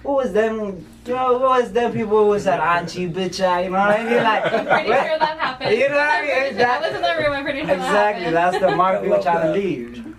"Who 0.04 0.14
was 0.14 0.34
them? 0.34 0.86
You 1.06 1.14
know, 1.16 1.40
who 1.40 1.46
was 1.46 1.72
them 1.72 1.92
people 1.94 2.18
who 2.24 2.30
was 2.30 2.44
that 2.46 2.60
auntie 2.60 3.08
bitch? 3.10 3.40
ah," 3.46 3.60
You 3.60 3.70
know 3.70 3.78
what 3.80 4.00
I 4.00 4.04
mean? 4.04 4.24
Like, 4.24 4.44
I'm 4.54 4.66
pretty 4.66 4.88
sure 4.90 5.20
that 5.20 5.38
happened. 5.40 5.72
You 5.78 5.90
know 5.90 5.96
what 5.96 6.10
I 6.10 6.22
mean? 6.22 6.32
pretty 6.32 6.58
sure- 6.58 6.68
I 6.68 6.80
was 6.80 6.96
in 6.96 7.02
the 7.02 7.16
room. 7.24 7.34
I'm 7.34 7.44
pretty 7.44 7.60
sure 7.66 7.76
exactly. 7.76 8.24
that 8.26 8.52
That's 8.52 8.60
the 8.60 8.76
mark 8.76 9.02
we 9.02 9.10
were 9.10 9.22
trying 9.22 9.48
to 9.48 9.60
leave. 9.60 10.16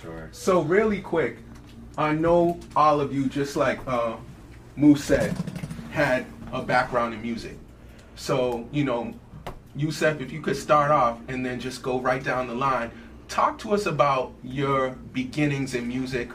Sure. 0.00 0.28
So 0.32 0.60
really 0.62 1.00
quick, 1.00 1.38
I 1.98 2.12
know 2.12 2.58
all 2.76 3.00
of 3.00 3.12
you, 3.12 3.28
just 3.28 3.56
like 3.56 3.80
uh, 3.86 4.16
Moose 4.76 5.04
said, 5.04 5.36
had 5.90 6.24
a 6.52 6.62
background 6.62 7.14
in 7.14 7.22
music. 7.22 7.56
So 8.16 8.66
you 8.72 8.84
know, 8.84 9.12
Yosef, 9.76 10.20
if 10.20 10.32
you 10.32 10.40
could 10.40 10.56
start 10.56 10.90
off 10.90 11.18
and 11.28 11.44
then 11.44 11.60
just 11.60 11.82
go 11.82 12.00
right 12.00 12.22
down 12.22 12.48
the 12.48 12.54
line, 12.54 12.90
talk 13.28 13.58
to 13.60 13.72
us 13.72 13.86
about 13.86 14.32
your 14.42 14.90
beginnings 15.12 15.74
in 15.74 15.86
music, 15.88 16.30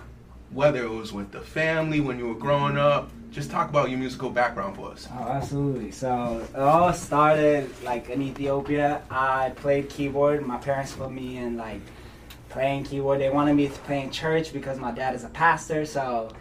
whether 0.56 0.82
it 0.84 0.90
was 0.90 1.12
with 1.14 1.32
the 1.32 1.42
family 1.42 2.00
when 2.00 2.18
you 2.18 2.28
were 2.28 2.34
growing 2.48 2.78
up. 2.78 3.12
Just 3.32 3.52
talk 3.52 3.70
about 3.70 3.90
your 3.90 4.00
musical 4.00 4.30
background 4.30 4.78
for 4.78 4.92
us. 4.92 5.10
Oh, 5.14 5.24
absolutely. 5.28 5.92
So 5.92 6.48
it 6.54 6.58
all 6.58 6.94
started 6.94 7.70
like 7.84 8.10
in 8.10 8.22
Ethiopia. 8.22 9.02
I 9.12 9.52
played 9.58 9.90
keyboard. 9.90 10.46
My 10.46 10.56
parents 10.58 10.94
put 10.94 11.12
me 11.12 11.38
in 11.38 11.58
like 11.58 11.82
playing 12.48 12.86
keyboard. 12.86 13.20
They 13.20 13.30
wanted 13.30 13.56
me 13.56 13.68
to 13.68 13.74
play 13.80 14.02
in 14.02 14.10
church 14.10 14.54
because 14.54 14.80
my 14.80 14.92
dad 14.92 15.14
is 15.16 15.26
a 15.26 15.30
pastor. 15.30 15.86
So 15.86 16.32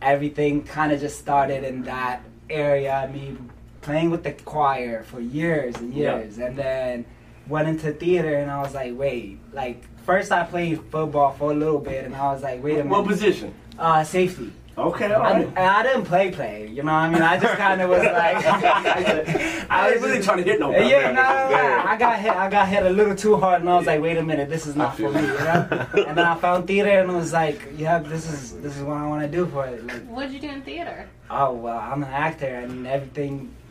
everything 0.00 0.62
kind 0.62 0.92
of 0.92 1.00
just 1.00 1.18
started 1.18 1.64
in 1.64 1.82
that 1.82 2.22
area. 2.48 3.10
Me 3.12 3.36
playing 3.80 4.10
with 4.10 4.22
the 4.22 4.32
choir 4.32 5.02
for 5.02 5.20
years 5.20 5.74
and 5.76 5.92
Yeah. 5.92 6.18
years, 6.18 6.38
and 6.38 6.56
then 6.56 7.04
went 7.48 7.66
into 7.66 7.90
theater. 7.92 8.34
And 8.36 8.48
I 8.52 8.62
was 8.62 8.72
like, 8.72 8.96
wait, 8.96 9.40
like 9.52 9.82
first 10.06 10.30
I 10.32 10.44
played 10.44 10.80
football 10.90 11.32
for 11.32 11.50
a 11.50 11.54
little 11.54 11.80
bit, 11.80 12.04
and 12.06 12.14
I 12.14 12.32
was 12.32 12.42
like, 12.42 12.62
wait 12.62 12.74
a 12.74 12.84
minute, 12.84 12.90
what 12.90 13.06
position? 13.06 13.52
uh, 13.78 14.02
safety. 14.04 14.52
Okay, 14.78 15.10
all 15.10 15.22
I, 15.22 15.40
and 15.40 15.58
I 15.58 15.82
didn't 15.82 16.04
play 16.04 16.30
play, 16.30 16.68
you 16.68 16.82
know 16.82 16.92
what 16.92 16.98
I 16.98 17.08
mean? 17.08 17.22
I 17.22 17.38
just 17.40 17.54
kind 17.54 17.80
of 17.80 17.88
was 17.88 18.02
like, 18.22 18.44
I 19.70 19.90
ain't 19.92 20.02
really 20.02 20.22
trying 20.22 20.36
to 20.36 20.42
hit 20.44 20.60
no. 20.60 20.70
yeah, 20.70 21.12
no, 21.12 21.22
no, 21.22 21.48
no. 21.50 21.82
I 21.92 21.96
got 21.98 22.18
hit. 22.20 22.30
I 22.32 22.50
got 22.50 22.68
hit 22.68 22.84
a 22.84 22.90
little 22.90 23.16
too 23.16 23.36
hard, 23.38 23.62
and 23.62 23.70
I 23.70 23.76
was 23.78 23.86
like, 23.86 24.02
wait 24.02 24.18
a 24.18 24.22
minute, 24.22 24.50
this 24.50 24.66
is 24.66 24.76
not 24.76 24.94
for 24.96 25.10
me, 25.10 25.22
you 25.22 25.28
know. 25.28 25.86
And 26.06 26.16
then 26.18 26.26
I 26.26 26.34
found 26.34 26.66
theater, 26.66 26.90
and 26.90 27.10
it 27.10 27.14
was 27.14 27.32
like, 27.32 27.58
yeah, 27.78 27.98
this 28.00 28.30
is 28.30 28.60
this 28.60 28.76
is 28.76 28.82
what 28.82 28.98
I 28.98 29.06
want 29.06 29.22
to 29.22 29.28
do 29.38 29.46
for 29.46 29.64
it. 29.66 29.86
Like, 29.86 30.04
What'd 30.08 30.32
you 30.32 30.40
do 30.40 30.50
in 30.50 30.60
theater? 30.62 31.08
oh 31.30 31.52
well, 31.54 31.78
I'm 31.78 32.02
an 32.02 32.10
actor, 32.10 32.46
and 32.64 32.86
everything, 32.86 33.32
just 33.64 33.65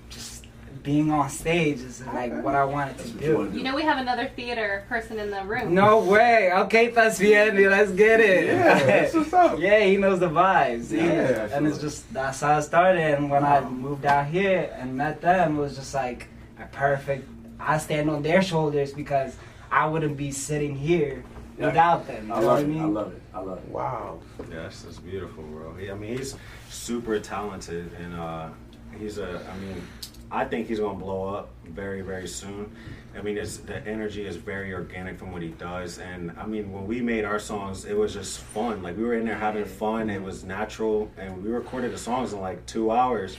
being 0.84 1.12
on 1.12 1.30
stage 1.30 1.80
is 1.80 2.06
like 2.08 2.34
what 2.44 2.56
I 2.56 2.64
wanted 2.64 2.98
to 3.00 3.10
do. 3.10 3.52
You 3.54 3.64
know 3.64 3.76
we 3.76 3.82
have 3.84 3.98
another 3.98 4.28
theater 4.36 4.84
person 4.90 5.20
in 5.20 5.32
the 5.32 5.44
room. 5.44 5.74
No 5.74 6.00
way. 6.00 6.52
Okay, 6.54 6.92
Thespian, 6.92 7.56
let's 7.70 7.92
get 7.92 8.20
it. 8.20 8.46
Yeah, 8.48 8.84
that's 8.84 9.14
what's 9.14 9.34
up. 9.34 9.60
Yeah, 9.66 9.80
he 9.86 9.98
knows 9.98 10.20
the 10.20 10.30
vibes. 10.30 10.90
He- 10.92 10.98
Yeah, 10.98 11.50
and 11.54 11.66
it's 11.68 11.78
just 11.80 12.12
that's 12.14 12.42
how 12.42 12.58
it 12.58 12.64
started. 12.64 13.02
And 13.16 13.30
when 13.30 13.44
I 13.44 13.62
moved 13.62 14.06
out 14.06 14.28
here 14.28 14.76
and 14.80 14.96
met 14.96 15.22
them, 15.22 15.58
it 15.58 15.62
was 15.62 15.76
just 15.76 15.94
like 15.94 16.28
a 16.60 16.66
perfect. 16.68 17.28
I 17.60 17.78
stand 17.78 18.10
on 18.10 18.22
their 18.22 18.42
shoulders 18.42 18.94
because 18.94 19.36
I 19.72 19.88
wouldn't 19.88 20.18
be 20.18 20.32
sitting 20.32 20.76
here 20.76 21.24
Yeah. 21.58 21.68
without 21.68 22.06
them. 22.06 22.28
You 22.28 22.34
I 22.34 22.40
know 22.42 22.46
love 22.48 22.58
what 22.58 22.60
I 22.60 22.62
it. 22.64 22.68
mean? 22.68 22.82
I 22.82 22.86
love 22.86 23.14
it. 23.14 23.22
I 23.34 23.40
love 23.40 23.58
it. 23.60 23.70
Wow. 23.70 24.20
Yes, 24.52 24.82
that's 24.82 25.00
beautiful, 25.00 25.44
bro. 25.44 25.74
He, 25.76 25.90
I 25.90 25.94
mean, 25.96 26.18
he's 26.18 26.36
super 26.70 27.20
talented, 27.20 27.92
and 28.02 28.14
uh, 28.14 28.50
he's 29.00 29.18
a. 29.18 29.42
I 29.52 29.58
mean, 29.60 29.82
I 30.32 30.46
think 30.46 30.68
he's 30.68 30.80
gonna 30.80 30.98
blow 31.00 31.34
up 31.36 31.50
very, 31.66 32.02
very 32.02 32.28
soon. 32.28 32.72
I 33.18 33.22
mean, 33.22 33.38
it's, 33.38 33.58
the 33.58 33.86
energy 33.88 34.26
is 34.26 34.36
very 34.36 34.74
organic 34.74 35.18
from 35.18 35.32
what 35.32 35.42
he 35.42 35.50
does, 35.50 36.00
and 36.00 36.32
I 36.38 36.46
mean, 36.46 36.74
when 36.74 36.86
we 36.86 37.00
made 37.02 37.24
our 37.24 37.40
songs, 37.40 37.86
it 37.86 37.96
was 37.96 38.14
just 38.14 38.40
fun. 38.40 38.84
Like 38.84 38.98
we 38.98 39.04
were 39.06 39.14
in 39.14 39.26
there 39.26 39.38
having 39.38 39.64
fun. 39.66 40.10
It 40.10 40.22
was 40.22 40.44
natural, 40.44 41.10
and 41.18 41.42
we 41.44 41.50
recorded 41.50 41.94
the 41.94 41.98
songs 41.98 42.34
in 42.34 42.42
like 42.42 42.66
two 42.66 42.92
hours, 42.92 43.38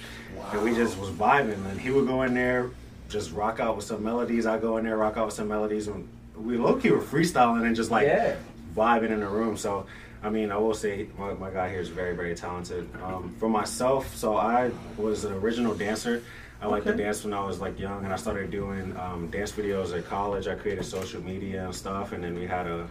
and 0.52 0.62
we 0.62 0.74
just 0.74 0.96
was 0.98 1.10
vibing. 1.10 1.64
And 1.70 1.78
he 1.80 1.90
would 1.90 2.06
go 2.06 2.22
in 2.22 2.32
there, 2.32 2.70
just 3.10 3.32
rock 3.32 3.60
out 3.60 3.76
with 3.76 3.84
some 3.84 4.02
melodies. 4.02 4.46
I 4.46 4.58
go 4.58 4.78
in 4.78 4.84
there, 4.84 4.96
rock 4.96 5.16
out 5.18 5.26
with 5.26 5.34
some 5.34 5.48
melodies, 5.48 5.88
and 5.88 6.08
we 6.36 6.56
low 6.56 6.76
key 6.76 6.90
were 6.90 7.00
freestyling 7.02 7.66
and 7.66 7.76
just 7.76 7.90
like 7.90 8.06
Yeah. 8.06 8.36
vibing 8.74 9.10
in 9.10 9.20
the 9.20 9.28
room. 9.28 9.56
So, 9.58 9.86
I 10.22 10.30
mean, 10.30 10.50
I 10.50 10.56
will 10.56 10.74
say 10.74 11.08
my, 11.18 11.34
my 11.34 11.50
guy 11.50 11.68
here 11.70 11.80
is 11.80 11.88
very, 11.90 12.14
very 12.16 12.34
talented. 12.34 12.88
Um, 13.02 13.34
for 13.38 13.48
myself, 13.50 14.16
so 14.16 14.36
I 14.38 14.70
was 14.96 15.24
an 15.24 15.34
original 15.34 15.74
dancer. 15.74 16.22
I 16.60 16.66
liked 16.66 16.86
to 16.86 16.94
dance 16.94 17.24
when 17.24 17.34
I 17.34 17.44
was 17.44 17.60
like 17.60 17.78
young, 17.78 18.04
and 18.04 18.12
I 18.12 18.16
started 18.16 18.50
doing 18.50 18.96
um, 18.96 19.28
dance 19.30 19.52
videos 19.52 19.96
at 19.96 20.06
college. 20.06 20.46
I 20.46 20.54
created 20.54 20.84
social 20.84 21.22
media 21.22 21.64
and 21.64 21.74
stuff, 21.74 22.12
and 22.12 22.24
then 22.24 22.34
we 22.34 22.46
had 22.46 22.66
a. 22.66 22.86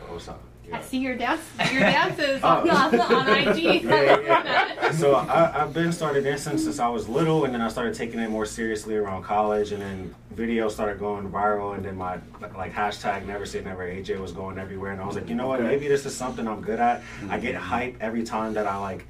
What 0.00 0.14
was 0.14 0.26
that? 0.26 0.38
I 0.72 0.80
see 0.82 0.98
your 0.98 1.16
dance, 1.16 1.42
your 1.72 1.80
dances 1.80 2.42
on, 2.44 2.70
on, 2.70 3.00
on 3.00 3.28
IG. 3.28 3.82
so 4.94 5.14
I, 5.14 5.62
I've 5.62 5.74
been 5.74 5.92
started 5.92 6.24
dancing 6.24 6.58
since 6.58 6.78
I 6.78 6.88
was 6.88 7.08
little, 7.08 7.44
and 7.44 7.52
then 7.52 7.60
I 7.60 7.68
started 7.68 7.94
taking 7.94 8.20
it 8.20 8.30
more 8.30 8.46
seriously 8.46 8.96
around 8.96 9.24
college, 9.24 9.72
and 9.72 9.82
then 9.82 10.14
videos 10.34 10.72
started 10.72 10.98
going 10.98 11.28
viral, 11.28 11.74
and 11.74 11.84
then 11.84 11.96
my 11.96 12.18
like 12.56 12.72
hashtag 12.72 13.26
Never 13.26 13.46
Say 13.46 13.62
Never 13.62 13.86
AJ 13.86 14.20
was 14.20 14.32
going 14.32 14.58
everywhere, 14.58 14.92
and 14.92 15.00
I 15.00 15.06
was 15.06 15.16
like, 15.16 15.28
you 15.28 15.34
know 15.34 15.48
what, 15.48 15.60
maybe 15.60 15.88
this 15.88 16.06
is 16.06 16.14
something 16.14 16.46
I'm 16.46 16.60
good 16.60 16.80
at. 16.80 17.02
I 17.28 17.38
get 17.38 17.56
hype 17.56 17.96
every 18.00 18.22
time 18.22 18.54
that 18.54 18.66
I 18.66 18.76
like 18.78 19.06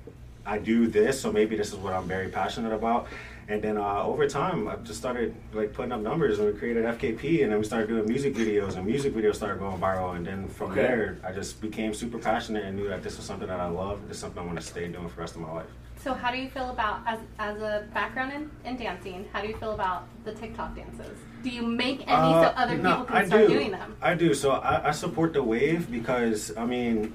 I 0.46 0.58
do 0.58 0.86
this, 0.86 1.20
so 1.20 1.30
maybe 1.30 1.56
this 1.56 1.68
is 1.68 1.76
what 1.76 1.92
I'm 1.92 2.08
very 2.08 2.28
passionate 2.28 2.72
about. 2.72 3.06
And 3.50 3.60
then 3.60 3.76
uh, 3.78 4.04
over 4.04 4.28
time, 4.28 4.68
I 4.68 4.76
just 4.76 5.00
started 5.00 5.34
like 5.52 5.72
putting 5.72 5.90
up 5.90 6.00
numbers, 6.00 6.38
and 6.38 6.52
we 6.52 6.56
created 6.56 6.84
FKP, 6.84 7.42
and 7.42 7.50
then 7.50 7.58
we 7.58 7.64
started 7.64 7.88
doing 7.88 8.06
music 8.06 8.32
videos, 8.32 8.76
and 8.76 8.86
music 8.86 9.12
videos 9.12 9.34
started 9.34 9.58
going 9.58 9.76
viral. 9.80 10.14
And 10.14 10.24
then 10.24 10.46
from 10.48 10.70
Okay. 10.70 10.82
there, 10.82 11.18
I 11.24 11.32
just 11.32 11.60
became 11.60 11.92
super 11.92 12.18
passionate 12.18 12.64
and 12.64 12.76
knew 12.76 12.88
that 12.88 13.02
this 13.02 13.16
was 13.16 13.26
something 13.26 13.48
that 13.48 13.58
I 13.58 13.66
love. 13.68 14.06
This 14.06 14.18
is 14.18 14.20
something 14.20 14.40
I 14.40 14.46
want 14.46 14.60
to 14.60 14.64
stay 14.64 14.86
doing 14.86 15.08
for 15.08 15.16
the 15.16 15.20
rest 15.22 15.34
of 15.34 15.40
my 15.42 15.50
life. 15.52 15.66
So 15.96 16.14
how 16.14 16.30
do 16.30 16.38
you 16.38 16.48
feel 16.48 16.70
about 16.70 17.00
as 17.06 17.18
as 17.40 17.60
a 17.60 17.86
background 17.92 18.32
in, 18.32 18.50
in 18.64 18.76
dancing? 18.76 19.26
How 19.32 19.42
do 19.42 19.48
you 19.48 19.56
feel 19.56 19.72
about 19.72 20.04
the 20.24 20.32
TikTok 20.32 20.76
dances? 20.76 21.18
Do 21.42 21.50
you 21.50 21.62
make 21.62 22.02
any 22.06 22.32
so 22.32 22.46
Uh, 22.48 22.52
other 22.56 22.76
no, 22.78 22.90
people 22.90 23.04
can 23.06 23.16
I 23.16 23.24
start 23.26 23.42
do. 23.48 23.52
doing 23.54 23.70
them? 23.72 23.96
I 24.00 24.14
do. 24.14 24.32
So 24.32 24.52
I, 24.52 24.88
I 24.88 24.92
support 24.92 25.32
the 25.32 25.42
wave 25.42 25.90
because 25.90 26.56
I 26.56 26.64
mean, 26.64 27.12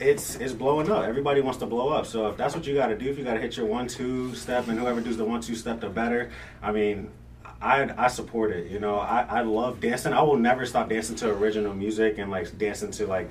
it's 0.00 0.36
it's 0.36 0.52
blowing 0.52 0.90
up. 0.90 1.04
Everybody 1.04 1.40
wants 1.40 1.58
to 1.60 1.66
blow 1.66 1.88
up. 1.88 2.06
So 2.06 2.28
if 2.28 2.36
that's 2.36 2.54
what 2.54 2.66
you 2.66 2.74
got 2.74 2.88
to 2.88 2.96
do, 2.96 3.08
if 3.08 3.18
you 3.18 3.24
got 3.24 3.34
to 3.34 3.40
hit 3.40 3.56
your 3.56 3.66
one 3.66 3.88
two 3.88 4.34
step, 4.34 4.68
and 4.68 4.78
whoever 4.78 5.00
does 5.00 5.16
the 5.16 5.24
one 5.24 5.40
two 5.40 5.54
step, 5.54 5.80
the 5.80 5.88
better. 5.88 6.30
I 6.62 6.72
mean. 6.72 7.10
I, 7.58 7.90
I 7.96 8.08
support 8.08 8.50
it, 8.50 8.70
you 8.70 8.78
know. 8.80 8.96
I, 8.98 9.22
I 9.22 9.40
love 9.40 9.80
dancing. 9.80 10.12
I 10.12 10.20
will 10.20 10.36
never 10.36 10.66
stop 10.66 10.90
dancing 10.90 11.16
to 11.16 11.30
original 11.30 11.72
music 11.72 12.18
and 12.18 12.30
like 12.30 12.58
dancing 12.58 12.90
to 12.90 13.06
like 13.06 13.30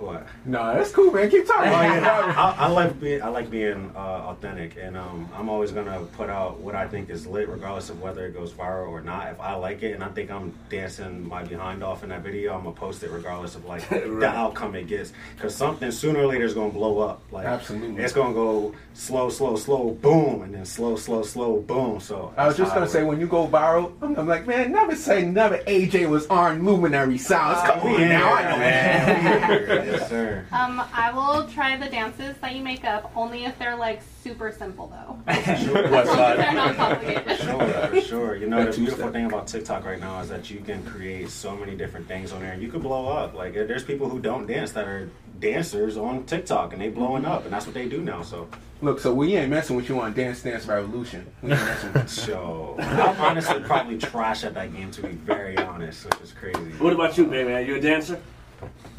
what 0.00 0.26
No, 0.44 0.74
that's 0.74 0.90
cool, 0.92 1.12
man. 1.12 1.30
Keep 1.30 1.46
talking. 1.46 1.68
I, 1.70 2.54
I 2.58 2.66
like 2.68 2.98
being 3.00 3.22
I 3.22 3.28
like 3.28 3.50
being 3.50 3.90
uh, 3.94 3.98
authentic, 3.98 4.76
and 4.80 4.96
um, 4.96 5.28
I'm 5.34 5.48
always 5.48 5.72
gonna 5.72 6.00
put 6.16 6.30
out 6.30 6.58
what 6.60 6.74
I 6.74 6.86
think 6.88 7.10
is 7.10 7.26
lit, 7.26 7.48
regardless 7.48 7.90
of 7.90 8.00
whether 8.00 8.26
it 8.26 8.32
goes 8.32 8.52
viral 8.52 8.88
or 8.88 9.00
not. 9.02 9.28
If 9.28 9.40
I 9.40 9.54
like 9.54 9.82
it 9.82 9.92
and 9.92 10.02
I 10.02 10.08
think 10.08 10.30
I'm 10.30 10.52
dancing 10.68 11.26
my 11.28 11.42
behind 11.44 11.82
off 11.84 12.02
in 12.02 12.08
that 12.10 12.22
video, 12.22 12.54
I'm 12.54 12.64
gonna 12.64 12.74
post 12.74 13.02
it 13.02 13.10
regardless 13.10 13.54
of 13.54 13.64
like 13.64 13.88
the 13.88 14.26
outcome 14.26 14.74
it 14.74 14.86
gets, 14.86 15.12
because 15.36 15.54
something 15.54 15.90
sooner 15.90 16.20
or 16.20 16.26
later 16.26 16.44
is 16.44 16.54
gonna 16.54 16.72
blow 16.72 16.98
up. 17.00 17.22
Like 17.30 17.46
Absolutely. 17.46 18.02
it's 18.02 18.12
gonna 18.12 18.34
go 18.34 18.74
slow, 18.94 19.28
slow, 19.30 19.56
slow, 19.56 19.90
boom, 20.00 20.42
and 20.42 20.54
then 20.54 20.64
slow, 20.64 20.96
slow, 20.96 21.22
slow, 21.22 21.60
boom. 21.60 22.00
So 22.00 22.32
I 22.36 22.46
was 22.46 22.56
just 22.56 22.74
gonna 22.74 22.88
say 22.88 23.02
when 23.04 23.20
you 23.20 23.26
go 23.26 23.46
viral, 23.46 23.92
I'm, 24.02 24.16
I'm 24.18 24.26
like, 24.26 24.46
man, 24.46 24.72
never 24.72 24.96
say 24.96 25.24
never. 25.24 25.58
AJ 25.58 26.08
was 26.08 26.26
on 26.28 26.64
Luminary 26.64 27.18
Sounds. 27.18 27.60
Come 27.68 27.80
on 27.80 28.00
Yeah, 28.00 28.08
now, 28.08 28.34
I 28.34 28.42
know. 28.50 28.58
man. 28.58 29.86
yes, 29.92 30.08
sir. 30.08 30.46
Um, 30.52 30.82
I 30.92 31.12
will 31.12 31.46
try 31.48 31.76
the 31.76 31.88
dances 31.88 32.36
that 32.38 32.54
you 32.54 32.62
make 32.62 32.84
up 32.84 33.10
only 33.16 33.44
if 33.44 33.58
they're 33.58 33.76
like 33.76 34.00
super 34.22 34.52
simple 34.52 34.86
though. 34.88 35.18
West 35.26 35.48
As 35.48 35.66
long 35.66 36.18
as 36.18 36.36
they're 36.36 36.52
not 36.52 36.76
complicated. 36.76 37.38
Sure, 37.38 37.88
for 37.88 38.00
sure. 38.00 38.36
You 38.36 38.48
know, 38.48 38.64
the 38.64 38.76
beautiful 38.76 39.10
thing 39.10 39.26
about 39.26 39.46
TikTok 39.46 39.84
right 39.84 40.00
now 40.00 40.20
is 40.20 40.28
that 40.28 40.50
you 40.50 40.60
can 40.60 40.84
create 40.84 41.30
so 41.30 41.56
many 41.56 41.76
different 41.76 42.06
things 42.08 42.32
on 42.32 42.40
there, 42.40 42.52
and 42.52 42.62
you 42.62 42.70
could 42.70 42.82
blow 42.82 43.08
up. 43.08 43.34
Like, 43.34 43.54
there's 43.54 43.84
people 43.84 44.08
who 44.08 44.20
don't 44.20 44.46
dance 44.46 44.72
that 44.72 44.86
are 44.86 45.08
dancers 45.38 45.96
on 45.96 46.24
TikTok, 46.24 46.72
and 46.72 46.82
they 46.82 46.88
blowing 46.88 47.24
up, 47.24 47.44
and 47.44 47.52
that's 47.52 47.66
what 47.66 47.74
they 47.74 47.88
do 47.88 48.00
now. 48.02 48.22
So, 48.22 48.48
Look, 48.82 48.98
so 48.98 49.12
we 49.12 49.36
ain't 49.36 49.50
messing 49.50 49.76
with 49.76 49.90
you 49.90 50.00
on 50.00 50.14
Dance 50.14 50.42
Dance 50.42 50.66
Revolution. 50.66 51.26
We 51.42 51.52
ain't 51.52 51.60
messing 51.60 51.92
with 51.92 52.02
you. 52.02 52.08
so 52.24 52.76
I'm 52.78 53.20
honestly 53.20 53.60
probably 53.60 53.98
trash 53.98 54.44
at 54.44 54.54
that 54.54 54.74
game, 54.74 54.90
to 54.92 55.02
be 55.02 55.08
very 55.08 55.56
honest, 55.58 56.06
which 56.06 56.20
is 56.22 56.32
crazy. 56.32 56.60
What 56.78 56.94
about 56.94 57.18
you, 57.18 57.26
baby? 57.26 57.52
Are 57.52 57.60
you 57.60 57.76
a 57.76 57.80
dancer? 57.80 58.20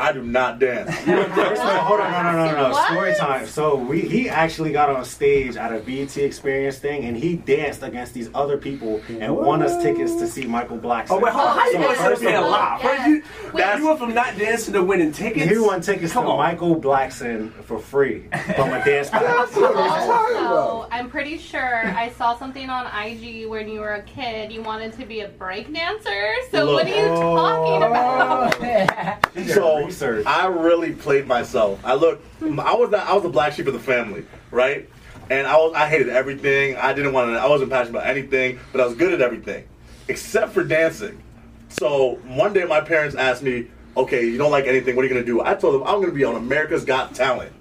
I 0.01 0.12
do 0.12 0.24
not 0.24 0.58
dance. 0.58 0.89
First 1.01 1.62
of 1.62 1.67
all, 1.67 1.77
hold 1.81 2.00
on, 2.00 2.12
no, 2.12 2.22
no, 2.24 2.46
no, 2.46 2.51
no, 2.51 2.70
no. 2.72 2.86
Story 2.86 3.13
time. 3.15 3.46
So 3.46 3.75
we, 3.75 4.01
he 4.01 4.27
actually 4.29 4.72
got 4.72 4.89
on 4.89 5.05
stage 5.05 5.55
at 5.55 5.72
a 5.72 5.79
BET 5.79 6.17
Experience 6.17 6.79
thing, 6.79 7.05
and 7.05 7.15
he 7.15 7.36
danced 7.36 7.84
against 7.84 8.15
these 8.15 8.29
other 8.34 8.58
people 8.58 9.00
and 9.08 9.36
won 9.36 9.62
us 9.62 9.81
tickets 9.84 10.15
to 10.15 10.27
see 10.27 10.46
Michael 10.48 10.79
Blackson. 10.79 11.12
Oh 11.12 11.20
wait, 11.20 11.34
hold 11.34 11.50
on. 11.50 11.58
How 11.60 11.65
you 11.67 11.72
So 11.74 11.81
gonna 11.81 11.96
first 11.96 12.22
say 12.22 12.36
of 12.36 12.41
a 12.41 12.46
all- 12.46 12.51
lie? 12.51 13.03
You, 13.05 13.24
Wait. 13.53 13.77
you 13.77 13.86
went 13.86 14.00
from 14.00 14.13
not 14.15 14.38
dancing 14.38 14.74
to 14.74 14.84
winning 14.84 15.12
tickets. 15.12 15.50
He 15.51 15.58
won 15.60 15.81
tickets 15.81 16.13
Come 16.13 16.25
to 16.25 16.31
on. 16.31 16.38
Michael 16.39 16.75
Blackson 16.75 17.51
for 17.63 17.77
free 17.79 18.27
from 18.55 18.74
a 18.74 18.84
dance 18.84 19.10
battle. 19.12 19.63
Also, 19.63 20.88
I'm 20.91 21.10
pretty 21.12 21.38
sure 21.38 21.86
I 21.86 22.10
saw 22.17 22.38
something 22.38 22.70
on 22.70 22.88
IG 23.05 23.48
when 23.48 23.67
you 23.70 23.81
were 23.81 23.93
a 23.93 24.03
kid. 24.03 24.51
You 24.51 24.63
wanted 24.63 24.93
to 24.93 25.05
be 25.05 25.20
a 25.22 25.27
break 25.27 25.72
dancer. 25.72 26.34
So 26.50 26.65
Look. 26.65 26.86
what 26.86 26.86
are 26.88 26.89
you 26.89 27.08
talking 27.08 27.84
oh, 27.84 27.88
about? 27.88 29.22
So 29.48 29.89
research. 29.91 30.25
I 30.25 30.48
really 30.48 30.93
played 30.93 31.27
myself. 31.27 31.79
I 31.83 31.95
look, 31.95 32.21
I 32.41 32.75
was 32.75 32.89
that 32.91 33.07
I 33.07 33.13
was 33.13 33.24
the 33.24 33.29
black 33.29 33.53
sheep 33.53 33.67
of 33.67 33.74
the 33.74 33.79
family, 33.79 34.25
right? 34.50 34.89
And 35.29 35.48
I 35.48 35.55
was 35.57 35.74
I 35.74 35.88
hated 35.88 36.10
everything. 36.10 36.75
I 36.77 36.93
didn't 36.93 37.13
want 37.13 37.31
to. 37.31 37.39
I 37.39 37.48
wasn't 37.48 37.71
passionate 37.71 38.00
about 38.00 38.07
anything, 38.07 38.60
but 38.71 38.81
I 38.81 38.86
was 38.86 38.95
good 38.95 39.13
at 39.13 39.21
everything, 39.21 39.67
except 40.07 40.53
for 40.53 40.63
dancing. 40.63 41.21
So 41.69 42.15
one 42.25 42.53
day 42.53 42.65
my 42.65 42.81
parents 42.81 43.15
asked 43.15 43.43
me, 43.43 43.67
"Okay, 43.95 44.25
you 44.25 44.38
don't 44.38 44.51
like 44.51 44.65
anything. 44.65 44.95
What 44.95 45.05
are 45.05 45.07
you 45.07 45.13
gonna 45.13 45.25
do?" 45.25 45.41
I 45.41 45.55
told 45.55 45.75
them 45.75 45.83
I'm 45.88 46.01
gonna 46.01 46.13
be 46.13 46.24
on 46.24 46.36
America's 46.36 46.86
Got 46.86 47.15
Talent. 47.15 47.51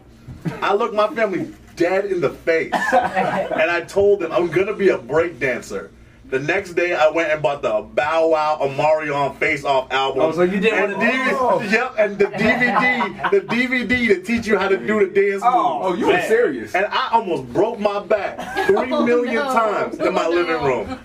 I 0.62 0.75
looked 0.75 0.94
my 0.94 1.08
family 1.08 1.52
dead 1.76 2.06
in 2.06 2.20
the 2.20 2.30
face, 2.30 2.72
and 2.92 3.70
I 3.70 3.82
told 3.82 4.20
them 4.20 4.32
I'm 4.32 4.49
gonna 4.49 4.75
be 4.75 4.88
a 4.88 4.99
break 4.99 5.38
dancer. 5.38 5.90
The 6.30 6.38
next 6.38 6.75
day, 6.75 6.94
I 6.94 7.08
went 7.10 7.32
and 7.32 7.42
bought 7.42 7.60
the 7.62 7.82
Bow 7.94 8.28
Wow 8.28 8.58
Omarion 8.62 9.37
Face 9.38 9.64
Off 9.64 9.90
album. 9.92 10.22
Oh, 10.22 10.32
so 10.32 10.42
you 10.42 10.60
did 10.60 10.72
and 10.72 10.92
one 10.92 11.00
the 11.00 11.06
of 11.06 11.12
DVD, 11.12 11.60
those? 11.60 11.72
Yep, 11.72 11.94
and 11.99 12.18
the 12.18 12.25
DVD, 12.26 13.30
the 13.32 13.40
DVD 13.40 14.06
to 14.08 14.22
teach 14.22 14.46
you 14.46 14.56
how 14.56 14.68
to 14.68 14.76
do 14.76 15.06
the 15.06 15.12
dance 15.12 15.42
Oh, 15.44 15.80
Oh, 15.82 15.94
you 15.94 16.06
were 16.06 16.20
serious. 16.22 16.75
And 16.75 16.87
I 16.87 17.08
almost 17.12 17.52
broke 17.52 17.80
my 17.80 17.99
back 18.04 18.66
three 18.66 18.92
Oh, 18.92 19.04
million 19.04 19.34
no. 19.34 19.52
times 19.52 19.99
in 19.99 20.14
my 20.14 20.26
Oh, 20.26 20.30
living 20.30 20.62
room. 20.62 20.99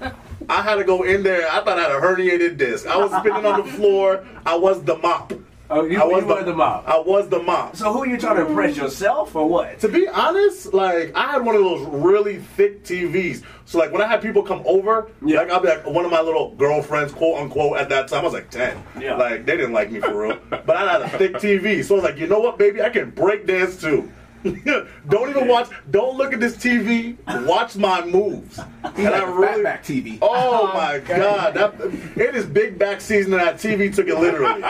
I 0.48 0.62
had 0.62 0.76
to 0.76 0.84
go 0.84 1.02
in 1.02 1.24
there. 1.24 1.48
I 1.50 1.64
thought 1.64 1.80
I 1.80 1.84
had 1.84 1.92
a 1.92 2.00
herniated 2.00 2.58
disc. 2.58 2.86
I 2.86 2.96
was 2.98 3.10
spinning 3.20 3.46
on 3.48 3.66
the 3.66 3.72
floor. 3.72 4.24
I 4.46 4.56
was 4.56 4.84
the 4.84 4.96
mop. 4.98 5.34
Oh, 5.70 5.84
you, 5.84 6.00
I 6.00 6.06
was 6.06 6.22
you 6.24 6.28
were 6.30 6.44
the 6.44 6.54
mop. 6.54 6.88
I 6.88 7.00
was 7.00 7.28
the 7.30 7.40
mop. 7.42 7.76
So 7.76 7.92
who 7.92 8.04
are 8.04 8.08
you 8.08 8.18
trying 8.18 8.36
to 8.38 8.46
impress 8.46 8.78
yourself 8.78 9.36
or 9.36 9.48
what? 9.50 9.80
To 9.80 9.88
be 9.88 10.08
honest, 10.08 10.74
like 10.74 11.12
I 11.16 11.32
had 11.32 11.44
one 11.44 11.56
of 11.56 11.62
those 11.62 11.88
really 11.88 12.38
thick 12.38 12.84
TVs. 12.84 13.44
So 13.66 13.80
like 13.80 13.92
when 13.92 14.02
I 14.02 14.08
had 14.08 14.22
people 14.22 14.44
come 14.44 14.62
over, 14.66 15.10
Yeah. 15.26 15.40
like 15.40 15.50
I'll 15.50 15.60
be 15.60 15.68
like 15.70 15.86
one 15.88 16.06
of 16.06 16.12
my 16.12 16.22
little 16.22 16.54
girlfriends, 16.56 17.14
quote 17.14 17.40
unquote, 17.42 17.78
at 17.78 17.90
that 17.90 18.08
time 18.10 18.22
I 18.22 18.24
was 18.26 18.34
like 18.34 18.52
ten. 18.52 18.82
Yeah. 19.00 19.16
Like 19.16 19.46
they 19.46 19.58
didn't 19.58 19.74
like 19.74 19.92
me 19.92 20.00
for 20.02 20.16
real, 20.28 20.40
but 20.50 20.70
I 20.70 20.92
had 20.92 21.02
a 21.02 21.10
thick 21.18 21.34
TV. 21.34 21.84
So 21.84 21.96
I 21.96 21.98
was 21.98 22.04
like, 22.04 22.20
you 22.20 22.28
know 22.28 22.40
what, 22.40 22.60
baby, 22.60 22.82
I 22.84 22.90
can 22.90 23.10
break 23.10 23.48
dance 23.48 23.82
too. 23.82 24.12
don't 25.10 25.30
even 25.30 25.48
watch. 25.48 25.70
Don't 25.92 26.18
look 26.18 26.34
at 26.34 26.40
this 26.40 26.56
TV. 26.56 27.18
Watch 27.48 27.76
my 27.76 28.06
moves. 28.06 28.58
He 28.58 28.62
And 28.84 28.98
had 28.98 29.14
I 29.14 29.20
a 29.24 29.32
really. 29.32 29.64
fatback 29.64 29.80
TV. 29.82 30.20
Oh 30.22 30.68
my 30.74 31.00
god! 31.06 31.54
That, 31.56 31.74
it 32.16 32.36
is 32.36 32.46
big 32.46 32.78
back 32.78 33.02
season, 33.02 33.34
and 33.34 33.42
that 33.42 33.56
TV 33.56 33.94
took 33.94 34.08
it 34.08 34.20
literally. 34.20 34.62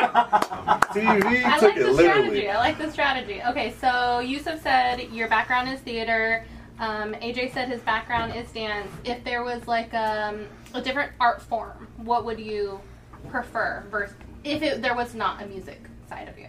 TV 0.95 1.43
I 1.45 1.59
took 1.59 1.69
like 1.69 1.77
it 1.77 1.83
the 1.83 1.91
literally. 1.91 2.23
strategy. 2.27 2.49
I 2.49 2.57
like 2.57 2.77
the 2.77 2.91
strategy. 2.91 3.41
Okay, 3.47 3.73
so 3.81 4.19
Yosef 4.19 4.61
said 4.61 5.01
your 5.11 5.27
background 5.27 5.69
is 5.69 5.79
theater. 5.81 6.45
Um, 6.79 7.13
AJ 7.15 7.53
said 7.53 7.69
his 7.69 7.81
background 7.81 8.33
is 8.35 8.51
dance. 8.51 8.89
If 9.03 9.23
there 9.23 9.43
was 9.43 9.67
like 9.67 9.93
um, 9.93 10.45
a 10.73 10.81
different 10.81 11.11
art 11.19 11.41
form, 11.41 11.87
what 11.97 12.25
would 12.25 12.39
you 12.39 12.79
prefer? 13.29 13.83
Versus 13.91 14.15
if 14.43 14.61
it, 14.61 14.81
there 14.81 14.95
was 14.95 15.15
not 15.15 15.41
a 15.41 15.45
music 15.47 15.81
side 16.09 16.27
of 16.29 16.37
you. 16.37 16.47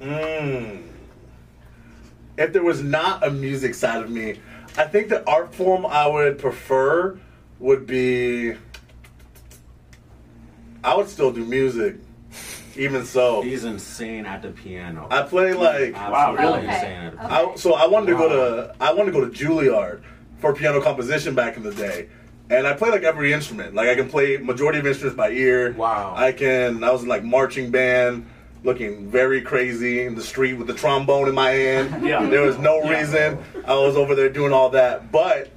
Mm. 0.00 0.82
If 2.38 2.52
there 2.52 2.62
was 2.62 2.82
not 2.82 3.26
a 3.26 3.30
music 3.30 3.74
side 3.74 4.00
of 4.00 4.10
me, 4.10 4.38
I 4.76 4.84
think 4.84 5.08
the 5.08 5.28
art 5.28 5.52
form 5.52 5.84
I 5.84 6.06
would 6.06 6.38
prefer 6.38 7.18
would 7.58 7.84
be. 7.84 8.54
I 10.84 10.94
would 10.94 11.08
still 11.08 11.32
do 11.32 11.44
music, 11.44 11.96
even 12.76 13.04
so. 13.04 13.42
He's 13.42 13.64
insane 13.64 14.24
at 14.24 14.42
the 14.42 14.50
piano. 14.50 15.08
I 15.10 15.22
play 15.22 15.52
like 15.52 15.94
Wow, 15.94 16.36
Absolutely 16.36 16.44
really? 16.46 16.74
insane 16.76 16.90
at 16.92 17.12
the 17.16 17.24
Okay. 17.24 17.52
I, 17.52 17.56
so 17.56 17.74
I 17.74 17.86
wanted 17.88 18.06
to 18.06 18.14
go 18.16 18.28
to 18.28 18.74
I 18.80 18.92
wanted 18.92 19.12
to 19.12 19.20
go 19.20 19.28
to 19.28 19.30
Juilliard 19.30 20.02
for 20.38 20.54
piano 20.54 20.80
composition 20.80 21.34
back 21.34 21.56
in 21.56 21.64
the 21.64 21.74
day. 21.74 22.08
And 22.50 22.66
I 22.68 22.72
play 22.74 22.90
like 22.90 23.02
every 23.02 23.32
instrument. 23.32 23.74
Like 23.74 23.88
I 23.88 23.96
can 23.96 24.08
play 24.08 24.36
majority 24.36 24.78
of 24.78 24.86
instruments 24.86 25.16
by 25.16 25.30
ear. 25.32 25.72
Wow. 25.72 26.14
I 26.16 26.30
can 26.30 26.84
I 26.84 26.92
was 26.92 27.02
in 27.02 27.08
like 27.08 27.24
marching 27.24 27.72
band, 27.72 28.24
looking 28.64 29.08
very 29.10 29.40
crazy 29.40 30.02
in 30.02 30.14
the 30.14 30.22
street 30.22 30.54
with 30.54 30.66
the 30.66 30.74
trombone 30.74 31.28
in 31.28 31.34
my 31.34 31.50
hand. 31.50 32.02
Yeah. 32.06 32.24
There 32.26 32.42
was 32.42 32.58
no 32.58 32.82
Yeah. 32.82 32.98
reason. 33.00 33.38
I 33.64 33.74
was 33.74 33.96
over 33.96 34.14
there 34.14 34.28
doing 34.28 34.52
all 34.52 34.70
that. 34.70 35.12
But 35.12 35.50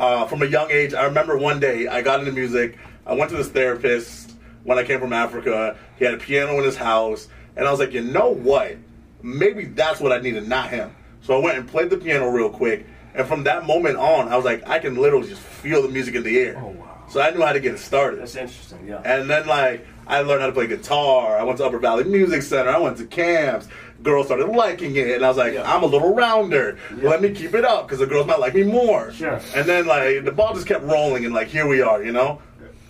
uh, 0.00 0.26
from 0.26 0.42
a 0.42 0.46
young 0.46 0.70
age, 0.70 0.94
I 0.94 1.04
remember 1.04 1.36
one 1.36 1.60
day 1.60 1.86
I 1.86 2.02
got 2.02 2.20
into 2.20 2.32
music. 2.32 2.78
I 3.06 3.14
went 3.14 3.30
to 3.30 3.36
this 3.36 3.48
therapist 3.48 4.32
when 4.64 4.78
I 4.78 4.84
came 4.84 5.00
from 5.00 5.12
Africa. 5.12 5.76
He 5.98 6.04
had 6.04 6.14
a 6.14 6.18
piano 6.18 6.56
in 6.58 6.64
his 6.64 6.76
house, 6.76 7.28
and 7.56 7.66
I 7.66 7.70
was 7.70 7.78
like, 7.80 7.92
you 7.92 8.02
know 8.02 8.30
what? 8.30 8.76
Maybe 9.22 9.66
that's 9.66 10.00
what 10.00 10.12
I 10.12 10.20
needed, 10.20 10.48
not 10.48 10.70
him. 10.70 10.94
So 11.22 11.36
I 11.36 11.38
went 11.44 11.58
and 11.58 11.68
played 11.68 11.90
the 11.90 11.96
piano 11.98 12.28
real 12.30 12.48
quick, 12.50 12.86
and 13.14 13.26
from 13.26 13.44
that 13.44 13.66
moment 13.66 13.96
on, 13.96 14.28
I 14.28 14.36
was 14.36 14.44
like, 14.44 14.66
I 14.68 14.78
can 14.80 14.96
literally 14.96 15.28
just 15.28 15.40
feel 15.42 15.82
the 15.82 15.88
music 15.88 16.14
in 16.16 16.22
the 16.24 16.38
air. 16.38 16.56
Oh, 16.58 16.68
wow. 16.68 16.91
So 17.12 17.20
I 17.20 17.30
knew 17.30 17.42
how 17.42 17.52
to 17.52 17.60
get 17.60 17.74
it 17.74 17.78
started. 17.78 18.20
That's 18.20 18.36
interesting. 18.36 18.88
Yeah. 18.88 19.02
And 19.04 19.28
then 19.28 19.46
like 19.46 19.86
I 20.06 20.22
learned 20.22 20.40
how 20.40 20.46
to 20.46 20.52
play 20.54 20.66
guitar. 20.66 21.36
I 21.36 21.42
went 21.42 21.58
to 21.58 21.66
Upper 21.66 21.78
Valley 21.78 22.04
Music 22.04 22.40
Center. 22.40 22.70
I 22.70 22.78
went 22.78 22.96
to 22.96 23.06
camps. 23.06 23.68
Girls 24.02 24.26
started 24.26 24.46
liking 24.46 24.96
it, 24.96 25.16
and 25.16 25.24
I 25.24 25.28
was 25.28 25.36
like, 25.36 25.52
Yeah. 25.52 25.70
I'm 25.70 25.82
a 25.82 25.86
little 25.86 26.14
rounder. 26.14 26.78
Let 26.90 27.20
me 27.20 27.30
keep 27.30 27.52
it 27.52 27.66
up 27.66 27.86
because 27.86 27.98
the 27.98 28.06
girls 28.06 28.26
might 28.26 28.40
like 28.40 28.54
me 28.54 28.62
more. 28.62 29.12
Sure. 29.12 29.38
And 29.54 29.68
then 29.68 29.86
like 29.86 30.24
the 30.24 30.32
ball 30.32 30.54
just 30.54 30.66
kept 30.66 30.84
rolling, 30.84 31.26
and 31.26 31.34
like 31.34 31.48
here 31.48 31.66
we 31.66 31.82
are, 31.82 32.02
you 32.02 32.12
know. 32.12 32.40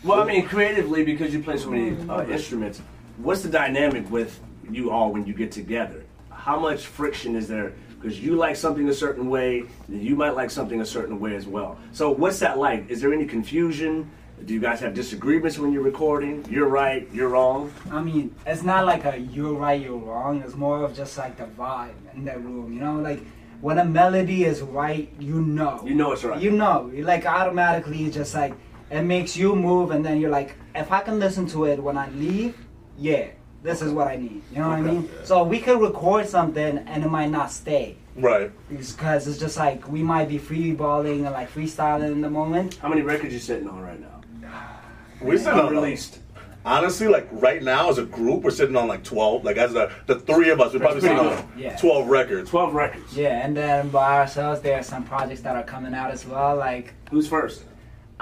Well, 0.04 0.20
I 0.20 0.24
mean, 0.24 0.46
creatively, 0.46 1.04
because 1.04 1.34
you 1.34 1.42
play 1.42 1.56
so 1.56 1.70
many 1.70 1.96
uh, 2.08 2.24
instruments, 2.26 2.80
what's 3.16 3.42
the 3.42 3.48
dynamic 3.48 4.08
with 4.08 4.38
you 4.70 4.92
all 4.92 5.12
when 5.12 5.26
you 5.26 5.34
get 5.34 5.50
together? 5.50 6.04
How 6.30 6.60
much 6.60 6.86
friction 6.86 7.34
is 7.34 7.48
there 7.48 7.72
because 8.02 8.18
you 8.20 8.34
like 8.34 8.56
something 8.56 8.88
a 8.88 8.94
certain 8.94 9.30
way, 9.30 9.62
you 9.88 10.16
might 10.16 10.34
like 10.34 10.50
something 10.50 10.80
a 10.80 10.84
certain 10.84 11.20
way 11.20 11.36
as 11.36 11.46
well. 11.46 11.78
So 11.92 12.10
what's 12.10 12.40
that 12.40 12.58
like? 12.58 12.90
Is 12.90 13.00
there 13.00 13.12
any 13.12 13.26
confusion? 13.26 14.10
Do 14.44 14.52
you 14.52 14.60
guys 14.60 14.80
have 14.80 14.92
disagreements 14.92 15.56
when 15.56 15.72
you're 15.72 15.84
recording? 15.84 16.44
You're 16.50 16.66
right, 16.66 17.08
you're 17.12 17.28
wrong. 17.28 17.72
I 17.92 18.02
mean, 18.02 18.34
it's 18.44 18.64
not 18.64 18.86
like 18.86 19.04
a 19.04 19.16
you're 19.18 19.54
right, 19.54 19.80
you're 19.80 19.96
wrong. 19.96 20.42
It's 20.42 20.56
more 20.56 20.82
of 20.82 20.96
just 20.96 21.16
like 21.16 21.36
the 21.36 21.44
vibe 21.44 21.94
in 22.14 22.24
that 22.24 22.42
room. 22.42 22.72
You 22.72 22.80
know, 22.80 22.98
like 22.98 23.20
when 23.60 23.78
a 23.78 23.84
melody 23.84 24.44
is 24.44 24.62
right, 24.62 25.08
you 25.20 25.40
know. 25.40 25.80
You 25.84 25.94
know 25.94 26.10
it's 26.10 26.24
right. 26.24 26.42
You 26.42 26.50
know. 26.50 26.90
You 26.92 27.04
like 27.04 27.24
automatically 27.24 28.10
just 28.10 28.34
like 28.34 28.54
it 28.90 29.02
makes 29.02 29.36
you 29.36 29.54
move, 29.54 29.92
and 29.92 30.04
then 30.04 30.20
you're 30.20 30.30
like, 30.30 30.56
if 30.74 30.90
I 30.90 31.02
can 31.02 31.20
listen 31.20 31.46
to 31.48 31.66
it 31.66 31.80
when 31.80 31.96
I 31.96 32.10
leave, 32.10 32.56
yeah, 32.98 33.28
this 33.62 33.80
is 33.82 33.92
what 33.92 34.08
I 34.08 34.16
need. 34.16 34.42
You 34.52 34.58
know 34.58 34.68
what 34.68 34.78
I 34.78 34.82
mean? 34.82 35.08
So 35.24 35.44
we 35.44 35.60
could 35.60 35.80
record 35.80 36.28
something 36.28 36.78
and 36.78 37.04
it 37.04 37.08
might 37.08 37.30
not 37.30 37.50
stay. 37.50 37.96
Right. 38.16 38.50
Because 38.68 39.26
it's 39.26 39.38
just 39.38 39.56
like 39.56 39.88
we 39.88 40.02
might 40.02 40.28
be 40.28 40.38
free 40.38 40.72
balling 40.72 41.24
and 41.24 41.32
like 41.32 41.52
freestyling 41.52 42.12
in 42.12 42.20
the 42.20 42.30
moment. 42.30 42.76
How 42.76 42.88
many 42.88 43.02
records 43.02 43.32
you 43.32 43.38
sitting 43.40 43.68
on 43.68 43.80
right 43.80 44.00
now? 44.00 44.20
We're 45.22 45.38
sitting 45.38 45.58
on 45.58 45.68
Unreleased. 45.68 46.18
Honestly, 46.64 47.08
like 47.08 47.26
right 47.32 47.60
now 47.62 47.88
as 47.88 47.98
a 47.98 48.04
group, 48.04 48.42
we're 48.44 48.50
sitting 48.52 48.76
on 48.76 48.86
like 48.86 49.02
twelve. 49.02 49.44
Like 49.44 49.56
as 49.56 49.72
the 49.72 49.90
the 50.06 50.20
three 50.20 50.50
of 50.50 50.60
us, 50.60 50.72
we're 50.72 50.78
probably 50.78 51.00
pretty 51.00 51.16
sitting 51.18 51.32
on 51.32 51.52
Yeah. 51.58 51.76
twelve 51.76 52.06
records. 52.06 52.50
Twelve 52.50 52.72
records. 52.72 53.16
Yeah, 53.16 53.44
and 53.44 53.56
then 53.56 53.88
by 53.88 54.18
ourselves, 54.20 54.60
there 54.60 54.78
are 54.78 54.82
some 54.84 55.02
projects 55.02 55.40
that 55.40 55.56
are 55.56 55.64
coming 55.64 55.92
out 55.92 56.12
as 56.12 56.24
well. 56.24 56.54
Like 56.56 56.94
Who's 57.10 57.26
first? 57.26 57.64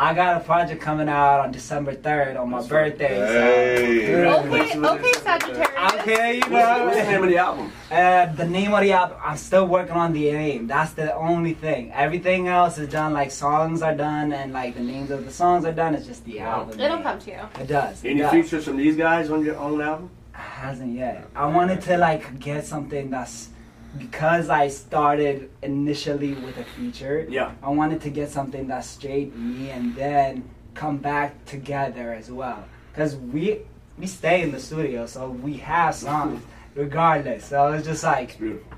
I 0.00 0.14
got 0.14 0.40
a 0.40 0.40
project 0.40 0.80
coming 0.80 1.10
out 1.10 1.40
on 1.40 1.52
December 1.52 1.92
third 1.92 2.38
on 2.38 2.48
my 2.48 2.66
birthday. 2.66 3.16
Hey. 3.16 4.06
So. 4.06 4.46
Okay, 4.48 4.78
okay, 4.78 5.12
Sagittarius. 5.12 5.92
Okay, 6.00 6.34
you 6.36 6.48
know. 6.48 6.86
What's 6.86 6.96
the 6.96 7.04
name 7.04 7.22
of 7.22 7.28
the 7.28 7.36
album? 7.36 7.72
Uh, 7.90 8.26
the 8.32 8.46
name 8.46 8.72
of 8.72 8.80
the 8.80 8.92
album, 8.92 9.18
I'm 9.22 9.36
still 9.36 9.66
working 9.66 9.92
on 9.92 10.14
the 10.14 10.32
name. 10.32 10.66
That's 10.66 10.94
the 10.94 11.14
only 11.14 11.52
thing. 11.52 11.92
Everything 11.92 12.48
else 12.48 12.78
is 12.78 12.88
done. 12.88 13.12
Like 13.12 13.30
songs 13.30 13.82
are 13.82 13.94
done, 13.94 14.32
and 14.32 14.54
like 14.54 14.72
the 14.74 14.80
names 14.80 15.10
of 15.10 15.26
the 15.26 15.30
songs 15.30 15.66
are 15.66 15.72
done. 15.72 15.94
It's 15.94 16.06
just 16.06 16.24
the 16.24 16.40
album. 16.40 16.80
It'll 16.80 16.96
name. 16.96 17.02
come 17.02 17.18
to 17.18 17.30
you. 17.30 17.40
It 17.60 17.66
does. 17.66 18.02
It 18.02 18.12
Any 18.12 18.20
does. 18.20 18.32
features 18.32 18.64
from 18.64 18.78
these 18.78 18.96
guys 18.96 19.28
on 19.28 19.44
your 19.44 19.58
own 19.58 19.82
album? 19.82 20.08
Hasn't 20.32 20.96
yet. 20.96 21.28
I 21.36 21.44
wanted 21.44 21.82
to 21.82 21.98
like 21.98 22.38
get 22.38 22.64
something 22.64 23.10
that's 23.10 23.50
because 23.98 24.48
I 24.48 24.68
started 24.68 25.50
initially 25.62 26.34
with 26.34 26.56
a 26.58 26.64
feature. 26.64 27.26
Yeah. 27.28 27.52
I 27.62 27.70
wanted 27.70 28.00
to 28.02 28.10
get 28.10 28.30
something 28.30 28.68
that 28.68 28.84
straight 28.84 29.34
me 29.36 29.70
and 29.70 29.94
then 29.94 30.48
come 30.74 30.98
back 30.98 31.44
together 31.46 32.12
as 32.12 32.30
well. 32.30 32.64
Cause 32.94 33.16
we 33.16 33.60
we 33.98 34.06
stay 34.06 34.42
in 34.42 34.50
the 34.50 34.60
studio, 34.60 35.06
so 35.06 35.28
we 35.30 35.54
have 35.58 35.94
songs 35.94 36.42
regardless. 36.74 37.44
So 37.44 37.72
it's 37.72 37.86
just 37.86 38.02
like 38.02 38.38
Beautiful. 38.38 38.72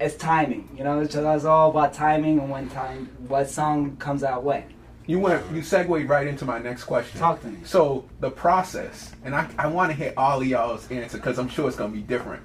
it's 0.00 0.16
timing. 0.16 0.68
You 0.76 0.84
know, 0.84 1.00
it's 1.00 1.12
just 1.12 1.26
it's 1.26 1.44
all 1.44 1.70
about 1.70 1.92
timing 1.94 2.38
and 2.38 2.50
when 2.50 2.68
time 2.70 3.10
what 3.28 3.48
song 3.50 3.96
comes 3.96 4.24
out 4.24 4.44
when. 4.44 4.64
You 5.06 5.20
went, 5.20 5.44
you 5.52 5.60
segued 5.62 6.08
right 6.08 6.26
into 6.26 6.46
my 6.46 6.58
next 6.58 6.84
question. 6.84 7.20
Talk 7.20 7.42
to 7.42 7.48
me. 7.48 7.58
So 7.64 8.06
the 8.20 8.30
process, 8.30 9.12
and 9.22 9.34
I, 9.34 9.46
I 9.58 9.66
want 9.66 9.90
to 9.90 9.96
hit 9.96 10.14
all 10.16 10.40
of 10.40 10.46
y'all's 10.46 10.90
answer 10.90 11.18
because 11.18 11.38
I'm 11.38 11.48
sure 11.48 11.68
it's 11.68 11.76
gonna 11.76 11.92
be 11.92 12.00
different. 12.00 12.42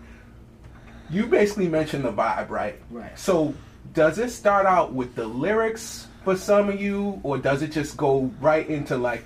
You 1.09 1.25
basically 1.25 1.67
mentioned 1.67 2.05
the 2.05 2.11
vibe, 2.11 2.49
right? 2.49 2.79
Right. 2.89 3.17
So 3.17 3.53
does 3.93 4.19
it 4.19 4.29
start 4.29 4.65
out 4.65 4.93
with 4.93 5.15
the 5.15 5.25
lyrics 5.25 6.07
for 6.23 6.35
some 6.35 6.69
of 6.69 6.79
you, 6.79 7.19
or 7.23 7.37
does 7.37 7.61
it 7.61 7.71
just 7.71 7.97
go 7.97 8.31
right 8.39 8.67
into 8.67 8.97
like, 8.97 9.23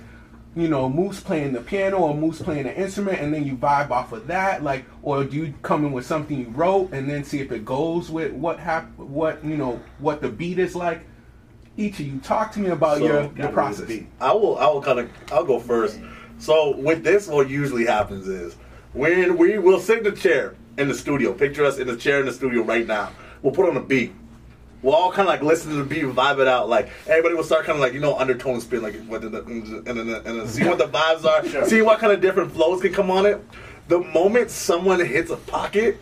you 0.56 0.68
know, 0.68 0.88
Moose 0.88 1.20
playing 1.20 1.52
the 1.52 1.60
piano 1.60 1.98
or 1.98 2.14
Moose 2.14 2.40
playing 2.40 2.66
an 2.66 2.74
instrument, 2.74 3.20
and 3.20 3.34
then 3.34 3.44
you 3.44 3.56
vibe 3.56 3.90
off 3.90 4.12
of 4.12 4.28
that, 4.28 4.62
like, 4.62 4.84
or 5.02 5.24
do 5.24 5.36
you 5.36 5.54
come 5.62 5.84
in 5.84 5.92
with 5.92 6.06
something 6.06 6.38
you 6.38 6.48
wrote 6.50 6.92
and 6.92 7.10
then 7.10 7.24
see 7.24 7.40
if 7.40 7.50
it 7.50 7.64
goes 7.64 8.10
with 8.10 8.32
what 8.32 8.60
hap- 8.60 8.96
what 8.96 9.44
you 9.44 9.56
know, 9.56 9.80
what 9.98 10.22
the 10.22 10.28
beat 10.28 10.58
is 10.58 10.74
like? 10.76 11.04
Each 11.76 11.98
of 11.98 12.06
you, 12.06 12.20
talk 12.20 12.52
to 12.52 12.60
me 12.60 12.68
about 12.68 12.98
So, 12.98 13.04
your 13.04 13.22
gotta 13.24 13.42
your 13.42 13.48
process. 13.48 13.90
I 14.20 14.32
will. 14.32 14.56
I 14.58 14.66
will 14.68 14.80
kind 14.80 15.00
of. 15.00 15.10
I'll 15.32 15.44
go 15.44 15.58
first. 15.58 15.98
So 16.38 16.76
with 16.76 17.02
this, 17.02 17.26
what 17.26 17.50
usually 17.50 17.84
happens 17.84 18.28
is 18.28 18.54
when 18.92 19.36
we 19.36 19.58
will 19.58 19.80
sit 19.80 19.98
in 19.98 20.04
the 20.04 20.12
chair 20.12 20.54
in 20.78 20.88
the 20.88 20.94
studio. 20.94 21.32
Picture 21.32 21.64
us 21.64 21.78
in 21.78 21.86
the 21.86 21.96
chair 21.96 22.20
in 22.20 22.26
the 22.26 22.32
studio 22.32 22.62
right 22.62 22.86
now. 22.86 23.12
We'll 23.42 23.54
put 23.54 23.68
on 23.68 23.76
a 23.76 23.80
beat. 23.80 24.12
We'll 24.82 24.94
all 24.94 25.10
kind 25.10 25.22
of 25.22 25.28
like 25.28 25.42
listen 25.42 25.70
to 25.70 25.76
the 25.76 25.84
beat, 25.84 26.04
vibe 26.04 26.40
it 26.40 26.48
out. 26.48 26.68
Like 26.68 26.90
everybody 27.06 27.34
will 27.34 27.44
start 27.44 27.64
kind 27.64 27.76
of 27.76 27.80
like 27.80 27.94
you 27.94 28.00
know 28.00 28.16
undertone 28.18 28.60
spin, 28.60 28.82
like 28.82 28.96
what 29.06 29.22
the, 29.22 29.28
and 29.28 29.86
then 29.86 30.08
and 30.08 30.24
then 30.24 30.48
see 30.48 30.64
what 30.64 30.78
the 30.78 30.88
vibes 30.88 31.24
are, 31.24 31.46
Sure. 31.48 31.66
see 31.66 31.82
what 31.82 32.00
kind 32.00 32.12
of 32.12 32.20
different 32.20 32.52
flows 32.52 32.82
can 32.82 32.92
come 32.92 33.10
on 33.10 33.24
it. 33.24 33.42
The 33.88 34.00
moment 34.00 34.50
someone 34.50 35.00
hits 35.00 35.30
a 35.30 35.36
pocket, 35.36 35.98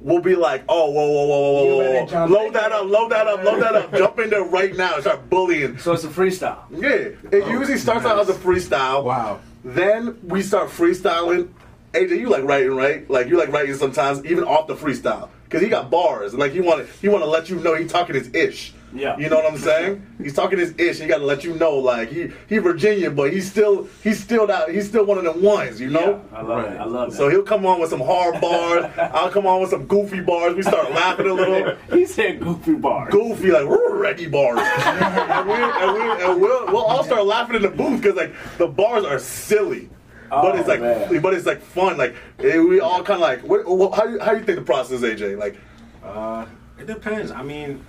we'll 0.00 0.20
be 0.20 0.34
like, 0.36 0.64
oh, 0.68 0.90
whoa, 0.90 1.08
whoa, 1.08 1.26
whoa, 1.26 1.52
whoa, 1.52 1.76
whoa, 1.76 2.06
whoa, 2.06 2.26
load 2.26 2.54
that 2.54 2.72
up, 2.72 2.86
load 2.86 3.10
that 3.10 3.26
up, 3.26 3.42
load 3.44 3.60
that 3.60 3.74
up, 3.74 3.92
jump 3.92 4.18
in 4.18 4.30
there 4.30 4.44
right 4.44 4.76
now 4.76 4.94
and 4.94 5.02
start 5.02 5.28
bullying. 5.28 5.78
So 5.78 5.92
it's 5.92 6.04
a 6.04 6.08
freestyle. 6.08 6.60
Yeah, 6.70 6.90
it 6.90 7.44
oh, 7.44 7.50
usually 7.50 7.78
starts 7.78 8.04
out 8.04 8.18
as 8.18 8.28
a 8.28 8.34
freestyle. 8.34 9.04
Wow. 9.04 9.40
Then 9.64 10.18
we 10.22 10.42
start 10.42 10.70
freestyling. 10.70 11.50
AJ, 11.92 12.18
you 12.18 12.28
like 12.28 12.44
writing, 12.44 12.74
right? 12.74 13.08
Like 13.10 13.28
you 13.28 13.38
like 13.38 13.50
writing 13.50 13.74
sometimes, 13.74 14.24
even 14.24 14.44
off 14.44 14.66
the 14.66 14.74
freestyle, 14.74 15.28
because 15.44 15.62
he 15.62 15.68
got 15.68 15.90
bars, 15.90 16.32
and 16.32 16.40
like 16.40 16.52
he 16.52 16.60
want 16.60 16.86
to 16.86 16.92
he 17.00 17.08
want 17.08 17.22
to 17.22 17.28
let 17.28 17.48
you 17.48 17.56
know 17.56 17.74
he 17.74 17.86
talking 17.86 18.14
his 18.14 18.32
ish. 18.34 18.74
Yeah. 18.92 19.18
You 19.18 19.28
know 19.28 19.36
what 19.36 19.52
I'm 19.52 19.58
saying? 19.58 20.06
he's 20.18 20.32
talking 20.32 20.58
his 20.58 20.74
ish. 20.78 20.98
He 20.98 21.06
got 21.06 21.18
to 21.18 21.24
let 21.24 21.44
you 21.44 21.54
know, 21.54 21.76
like 21.76 22.10
he 22.10 22.30
he 22.48 22.58
Virginian, 22.58 23.14
but 23.14 23.32
he's 23.32 23.50
still 23.50 23.88
he's 24.02 24.22
still 24.22 24.46
that 24.46 24.70
he's 24.70 24.88
still 24.88 25.04
one 25.04 25.18
of 25.18 25.24
them 25.24 25.42
ones. 25.42 25.80
You 25.80 25.90
know. 25.90 26.22
Yeah, 26.32 26.38
I 26.38 26.42
love 26.42 26.64
it. 26.64 26.76
I 26.78 26.84
love 26.84 27.08
it. 27.12 27.16
So 27.16 27.28
he'll 27.28 27.42
come 27.42 27.66
on 27.66 27.80
with 27.80 27.90
some 27.90 28.00
hard 28.00 28.40
bars. 28.40 28.90
I'll 28.98 29.30
come 29.30 29.46
on 29.46 29.60
with 29.60 29.70
some 29.70 29.86
goofy 29.86 30.20
bars. 30.20 30.54
We 30.54 30.62
start 30.62 30.90
laughing 30.90 31.26
a 31.26 31.34
little 31.34 31.76
he 31.92 32.06
said 32.06 32.40
goofy 32.40 32.74
bars. 32.74 33.12
goofy, 33.12 33.50
like 33.50 33.64
reggae 33.64 34.30
bars, 34.30 34.58
and, 34.86 35.48
we, 35.48 35.54
and, 35.54 35.92
we, 35.94 36.24
and 36.24 36.40
we'll, 36.40 36.66
we'll 36.66 36.84
all 36.84 37.04
start 37.04 37.24
laughing 37.26 37.56
in 37.56 37.62
the 37.62 37.70
booth 37.70 38.00
because 38.00 38.16
like 38.16 38.32
the 38.56 38.66
bars 38.66 39.04
are 39.04 39.18
silly, 39.18 39.88
but 40.30 40.54
Oh, 40.54 40.58
it's 40.58 40.68
like 40.68 40.80
man. 40.80 41.20
but 41.20 41.34
it's 41.34 41.46
like 41.46 41.60
fun. 41.60 41.96
Like 41.96 42.14
eh, 42.40 42.58
we 42.58 42.80
all 42.80 43.02
kind 43.02 43.16
of 43.16 43.20
like 43.20 43.40
what, 43.42 43.66
what, 43.66 43.94
how 43.94 44.04
you, 44.06 44.18
how 44.20 44.32
you 44.32 44.44
think 44.44 44.58
the 44.58 44.64
process, 44.64 45.00
AJ? 45.00 45.38
Like 45.38 45.56
Uh, 46.02 46.46
it 46.78 46.86
depends. 46.86 47.30
I 47.30 47.42
mean, 47.42 47.84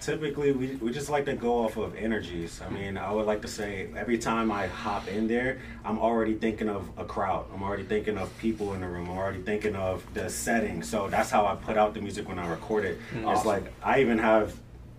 typically 0.00 0.52
we, 0.52 0.76
we 0.76 0.92
just 0.92 1.08
like 1.10 1.24
to 1.24 1.32
go 1.34 1.64
off 1.64 1.76
of 1.76 1.96
energies. 1.96 2.60
I 2.64 2.68
mean, 2.70 2.96
I 2.96 3.10
would 3.10 3.26
like 3.26 3.42
to 3.42 3.48
say 3.48 3.88
every 3.96 4.18
time 4.18 4.52
I 4.52 4.66
hop 4.66 5.08
in 5.08 5.26
there, 5.26 5.58
I'm 5.84 5.98
already 5.98 6.34
thinking 6.34 6.68
of 6.68 6.88
a 6.96 7.04
crowd. 7.04 7.46
I'm 7.52 7.62
already 7.62 7.84
thinking 7.84 8.18
of 8.18 8.36
people 8.38 8.74
in 8.74 8.80
the 8.82 8.86
room. 8.88 9.10
I'm 9.10 9.16
already 9.18 9.42
thinking 9.42 9.74
of 9.74 10.04
the 10.14 10.28
setting. 10.28 10.82
So 10.82 11.08
that's 11.08 11.30
how 11.30 11.46
I 11.46 11.54
put 11.56 11.76
out 11.76 11.94
the 11.94 12.00
music 12.00 12.28
when 12.28 12.38
I 12.38 12.46
record 12.48 12.84
it. 12.84 12.98
It's 13.14 13.44
like 13.44 13.72
I 13.82 14.00
even 14.00 14.18
have 14.18 14.54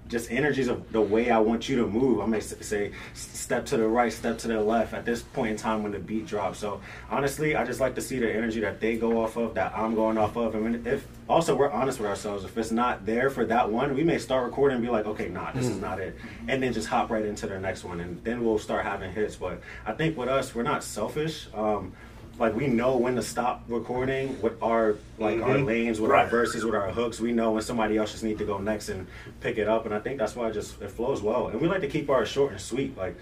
just 0.07 0.31
energies 0.31 0.67
of 0.67 0.91
the 0.91 1.01
way 1.01 1.31
I 1.31 1.39
want 1.39 1.67
you 1.67 1.77
to 1.77 1.87
move. 1.87 2.21
I 2.21 2.25
may 2.25 2.39
say 2.39 2.91
step 3.13 3.65
to 3.67 3.77
the 3.77 3.87
right, 3.87 4.11
step 4.11 4.37
to 4.39 4.47
the 4.47 4.61
left 4.61 4.93
at 4.93 5.05
this 5.05 5.21
point 5.21 5.51
in 5.51 5.57
time 5.57 5.83
when 5.83 5.91
the 5.91 5.99
beat 5.99 6.25
drops. 6.25 6.59
So 6.59 6.81
honestly, 7.09 7.55
I 7.55 7.65
just 7.65 7.79
like 7.79 7.95
to 7.95 8.01
see 8.01 8.19
the 8.19 8.31
energy 8.33 8.59
that 8.61 8.79
they 8.79 8.97
go 8.97 9.21
off 9.21 9.37
of, 9.37 9.53
that 9.55 9.73
I'm 9.75 9.95
going 9.95 10.17
off 10.17 10.35
of. 10.35 10.55
I 10.55 10.59
mean, 10.59 10.85
if 10.85 11.07
also 11.27 11.55
we're 11.55 11.71
honest 11.71 11.99
with 11.99 12.09
ourselves, 12.09 12.45
if 12.45 12.57
it's 12.57 12.71
not 12.71 13.05
there 13.05 13.29
for 13.29 13.45
that 13.45 13.69
one, 13.69 13.95
we 13.95 14.03
may 14.03 14.17
start 14.17 14.45
recording 14.45 14.77
and 14.77 14.85
be 14.85 14.91
like, 14.91 15.05
okay, 15.05 15.27
nah, 15.29 15.51
this 15.51 15.67
is 15.67 15.79
not 15.81 15.99
it, 15.99 16.15
and 16.47 16.63
then 16.63 16.73
just 16.73 16.87
hop 16.87 17.09
right 17.09 17.25
into 17.25 17.47
the 17.47 17.59
next 17.59 17.83
one, 17.83 17.99
and 17.99 18.23
then 18.23 18.43
we'll 18.43 18.59
start 18.59 18.85
having 18.85 19.11
hits. 19.11 19.35
But 19.35 19.61
I 19.85 19.93
think 19.93 20.17
with 20.17 20.29
us, 20.29 20.55
we're 20.55 20.63
not 20.63 20.83
selfish. 20.83 21.47
Um, 21.53 21.93
like 22.39 22.55
we 22.55 22.67
know 22.67 22.97
when 22.97 23.15
to 23.15 23.23
stop 23.23 23.63
recording 23.67 24.39
with 24.41 24.61
our 24.61 24.95
like 25.17 25.41
our 25.41 25.55
mm-hmm. 25.55 25.65
lanes, 25.65 25.99
with 25.99 26.11
our 26.11 26.27
verses, 26.27 26.63
with 26.63 26.75
our 26.75 26.91
hooks. 26.91 27.19
We 27.19 27.31
know 27.31 27.51
when 27.51 27.63
somebody 27.63 27.97
else 27.97 28.11
just 28.11 28.23
need 28.23 28.37
to 28.37 28.45
go 28.45 28.59
next 28.59 28.89
and 28.89 29.07
pick 29.41 29.57
it 29.57 29.67
up, 29.67 29.85
and 29.85 29.93
I 29.93 29.99
think 29.99 30.19
that's 30.19 30.35
why 30.35 30.49
it 30.49 30.53
just 30.53 30.81
it 30.81 30.91
flows 30.91 31.21
well. 31.21 31.47
And 31.47 31.59
we 31.59 31.67
like 31.67 31.81
to 31.81 31.87
keep 31.87 32.09
ours 32.09 32.29
short 32.29 32.51
and 32.51 32.61
sweet. 32.61 32.97
Like 32.97 33.15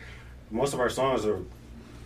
most 0.51 0.73
of 0.73 0.79
our 0.79 0.89
songs 0.89 1.25
are 1.25 1.39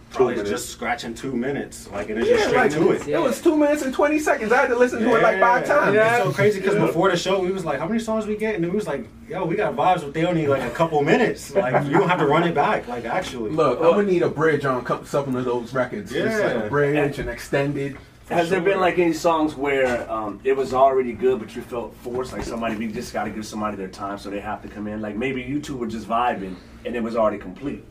probably 0.09 0.35
minutes. 0.35 0.49
just 0.49 0.69
scratching 0.69 1.13
two 1.13 1.35
minutes, 1.35 1.89
like 1.91 2.09
and 2.09 2.19
it's 2.19 2.27
just 2.29 2.45
straight 2.45 2.57
like 2.57 2.71
to 2.71 2.91
it. 2.91 3.07
it 3.07 3.19
was 3.19 3.41
two 3.41 3.55
minutes 3.57 3.81
and 3.83 3.93
twenty 3.93 4.19
seconds. 4.19 4.51
I 4.51 4.57
had 4.61 4.67
to 4.69 4.75
listen 4.75 5.01
to 5.01 5.15
it 5.15 5.21
like 5.23 5.39
five 5.39 5.65
times. 5.65 5.95
It's 5.95 6.17
so 6.23 6.31
crazy 6.31 6.59
because 6.59 6.75
before 6.75 7.09
the 7.11 7.17
show, 7.17 7.39
we 7.39 7.51
was 7.51 7.65
like, 7.65 7.79
"How 7.79 7.87
many 7.87 7.99
songs 7.99 8.25
we 8.25 8.35
get?" 8.35 8.55
And 8.55 8.65
it 8.65 8.71
was 8.73 8.87
like, 8.87 9.07
"Yo, 9.27 9.45
we 9.45 9.55
got 9.55 9.75
vibes, 9.75 10.01
but 10.01 10.13
they 10.13 10.25
only 10.25 10.47
like 10.47 10.63
a 10.63 10.69
couple 10.71 11.01
minutes. 11.03 11.53
Like 11.53 11.85
you 11.85 11.91
don't 11.91 12.09
have 12.09 12.19
to 12.19 12.25
run 12.27 12.43
it 12.43 12.53
back. 12.55 12.87
Like 12.87 13.05
actually, 13.05 13.51
Look, 13.51 13.79
I'm 13.79 13.85
gonna 13.91 14.03
need 14.03 14.23
a 14.23 14.29
bridge 14.29 14.65
on 14.65 14.83
co- 14.83 15.03
some 15.03 15.35
of 15.35 15.45
those 15.45 15.73
records. 15.73 16.11
Just 16.11 16.41
like 16.41 16.53
Yeah. 16.53 16.63
a 16.63 16.69
bridge 16.69 17.19
and 17.19 17.29
extended. 17.29 17.97
Has 18.29 18.51
there 18.51 18.61
been 18.61 18.79
like 18.79 18.99
any 18.99 19.13
songs 19.13 19.55
where 19.55 20.09
um, 20.11 20.39
it 20.43 20.55
was 20.55 20.71
already 20.71 21.13
good, 21.13 21.39
but 21.39 21.55
you 21.55 21.63
felt 21.63 21.95
forced? 21.95 22.31
Like 22.31 22.43
somebody, 22.43 22.75
we 22.75 22.85
just 22.91 23.11
got 23.11 23.23
to 23.23 23.31
give 23.31 23.43
somebody 23.43 23.75
their 23.75 23.87
time, 23.87 24.19
so 24.19 24.29
they 24.29 24.39
have 24.39 24.61
to 24.61 24.67
come 24.67 24.85
in. 24.87 25.01
Like 25.01 25.15
maybe 25.15 25.41
you 25.41 25.59
two 25.59 25.75
were 25.75 25.87
just 25.87 26.07
vibing, 26.07 26.55
and 26.85 26.95
it 26.95 27.01
was 27.01 27.15
already 27.15 27.39
complete. 27.39 27.83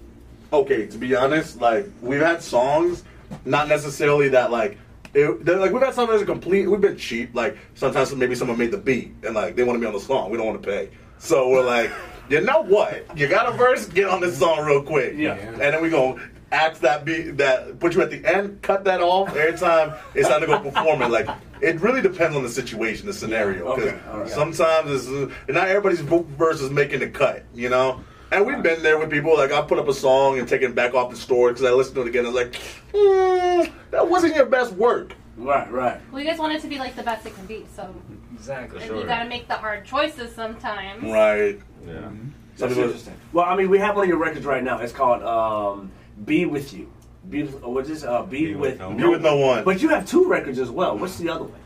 Okay, 0.52 0.86
to 0.86 0.98
be 0.98 1.14
honest, 1.14 1.60
like 1.60 1.86
we've 2.00 2.20
had 2.20 2.42
songs, 2.42 3.04
not 3.44 3.68
necessarily 3.68 4.28
that 4.30 4.50
like. 4.50 4.78
It, 5.14 5.46
like 5.46 5.72
we've 5.72 5.82
had 5.82 5.94
songs 5.94 6.10
that's 6.10 6.22
complete. 6.24 6.66
We've 6.66 6.82
been 6.82 6.98
cheap. 6.98 7.34
Like 7.34 7.56
sometimes 7.74 8.14
maybe 8.14 8.34
someone 8.34 8.58
made 8.58 8.70
the 8.70 8.78
beat 8.78 9.14
and 9.24 9.34
like 9.34 9.56
they 9.56 9.64
want 9.64 9.76
to 9.76 9.80
be 9.80 9.86
on 9.86 9.94
the 9.94 10.00
song. 10.00 10.30
We 10.30 10.36
don't 10.36 10.46
want 10.46 10.62
to 10.62 10.68
pay, 10.68 10.90
so 11.18 11.48
we're 11.48 11.64
like, 11.64 11.90
you 12.28 12.42
know 12.42 12.60
what? 12.62 13.06
You 13.18 13.26
got 13.26 13.48
a 13.52 13.56
verse? 13.56 13.86
Get 13.86 14.06
on 14.06 14.20
this 14.20 14.38
song 14.38 14.64
real 14.66 14.82
quick. 14.82 15.14
Yeah. 15.16 15.34
And 15.36 15.60
then 15.60 15.82
we 15.82 15.88
gonna 15.88 16.20
act 16.52 16.82
that 16.82 17.04
beat 17.06 17.38
that 17.38 17.78
put 17.80 17.94
you 17.94 18.02
at 18.02 18.10
the 18.10 18.24
end. 18.24 18.60
Cut 18.60 18.84
that 18.84 19.00
off 19.00 19.34
every 19.34 19.58
time 19.58 19.94
it's 20.14 20.28
time 20.28 20.42
to 20.42 20.46
go 20.46 20.60
perform 20.60 21.00
it. 21.00 21.08
Like 21.10 21.28
it 21.62 21.80
really 21.80 22.02
depends 22.02 22.36
on 22.36 22.42
the 22.42 22.48
situation, 22.50 23.06
the 23.06 23.12
scenario. 23.14 23.74
Because 23.74 23.92
Okay, 23.92 24.00
all 24.10 24.18
right. 24.20 24.28
sometimes 24.28 24.90
it's 24.92 25.08
uh, 25.08 25.52
not 25.52 25.68
everybody's 25.68 26.00
verse 26.00 26.60
is 26.60 26.70
making 26.70 27.00
the 27.00 27.08
cut, 27.08 27.44
you 27.54 27.70
know. 27.70 28.04
And 28.30 28.46
we've 28.46 28.62
been 28.62 28.82
there 28.82 28.98
with 28.98 29.10
people 29.10 29.36
like 29.36 29.52
I 29.52 29.62
put 29.62 29.78
up 29.78 29.88
a 29.88 29.94
song 29.94 30.38
and 30.38 30.46
take 30.46 30.62
it 30.62 30.74
back 30.74 30.94
off 30.94 31.10
the 31.10 31.16
store 31.16 31.48
because 31.48 31.64
I 31.64 31.70
listened 31.70 31.94
to 31.96 32.02
it 32.02 32.08
again. 32.08 32.24
I 32.26 32.28
was 32.28 32.34
like, 32.36 32.52
mm, 32.92 33.72
that 33.90 34.06
wasn't 34.08 34.36
your 34.36 34.46
best 34.46 34.72
work. 34.74 35.14
Right, 35.38 35.70
right. 35.70 36.00
Well, 36.12 36.20
you 36.22 36.28
guys 36.28 36.38
want 36.38 36.52
it 36.52 36.60
to 36.62 36.68
be 36.68 36.78
like 36.78 36.94
the 36.96 37.02
best 37.02 37.24
it 37.24 37.34
can 37.34 37.46
be, 37.46 37.64
so 37.74 37.94
Exactly. 38.34 38.82
and 38.82 38.98
you 38.98 39.04
gotta 39.06 39.28
make 39.28 39.48
the 39.48 39.54
hard 39.54 39.84
choices 39.84 40.34
sometimes. 40.34 41.02
Right. 41.04 41.60
Yeah. 41.86 41.94
Some 42.02 42.34
That's 42.56 42.72
people- 42.74 42.84
interesting. 42.84 43.14
Well, 43.32 43.46
I 43.46 43.56
mean, 43.56 43.70
we 43.70 43.78
have 43.78 43.94
one 43.94 44.04
of 44.04 44.08
your 44.08 44.18
records 44.18 44.44
right 44.44 44.62
now. 44.64 44.78
It's 44.78 44.92
called 44.92 45.22
um, 45.22 45.90
"Be 46.24 46.44
with 46.44 46.72
You." 46.74 46.92
Be, 47.30 47.44
what's 47.44 47.88
this? 47.88 48.04
Uh, 48.04 48.22
be, 48.24 48.46
Be 48.46 48.54
with, 48.54 48.72
with 48.72 48.80
No 48.80 48.94
Be 48.94 49.04
with 49.06 49.22
no 49.22 49.36
one. 49.36 49.62
But 49.64 49.80
you 49.82 49.90
have 49.90 50.06
two 50.06 50.26
records 50.28 50.58
as 50.58 50.70
well. 50.70 50.96
What's 50.98 51.18
the 51.18 51.28
other 51.28 51.44
one? 51.44 51.60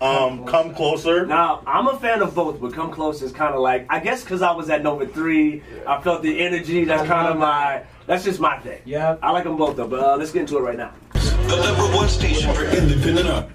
Um, 0.00 0.44
come 0.44 0.74
closer. 0.74 1.24
Now, 1.24 1.62
I'm 1.66 1.86
a 1.86 1.98
fan 1.98 2.20
of 2.20 2.34
both, 2.34 2.60
but 2.60 2.74
Come 2.74 2.90
Close 2.90 3.22
is 3.22 3.32
kind 3.32 3.54
of 3.54 3.60
like, 3.60 3.86
I 3.88 3.98
guess 3.98 4.22
because 4.22 4.42
I 4.42 4.52
was 4.52 4.68
at 4.68 4.82
Nova 4.82 5.06
3, 5.06 5.62
I 5.86 6.00
felt 6.02 6.22
the 6.22 6.38
energy. 6.38 6.84
That's 6.84 7.06
kind 7.08 7.28
of 7.28 7.38
my, 7.38 7.82
that's 8.06 8.22
just 8.22 8.38
my 8.38 8.58
thing. 8.58 8.82
Yep. 8.84 9.20
I 9.22 9.30
like 9.30 9.44
them 9.44 9.56
both, 9.56 9.76
though, 9.76 9.88
but 9.88 10.00
uh, 10.00 10.16
let's 10.16 10.32
get 10.32 10.40
into 10.40 10.58
it 10.58 10.60
right 10.60 10.76
now. 10.76 10.92
The 11.14 11.62
number 11.62 11.96
one 11.96 12.08
station 12.08 12.52
for 12.54 12.64
independent 12.64 13.26
art. 13.28 13.48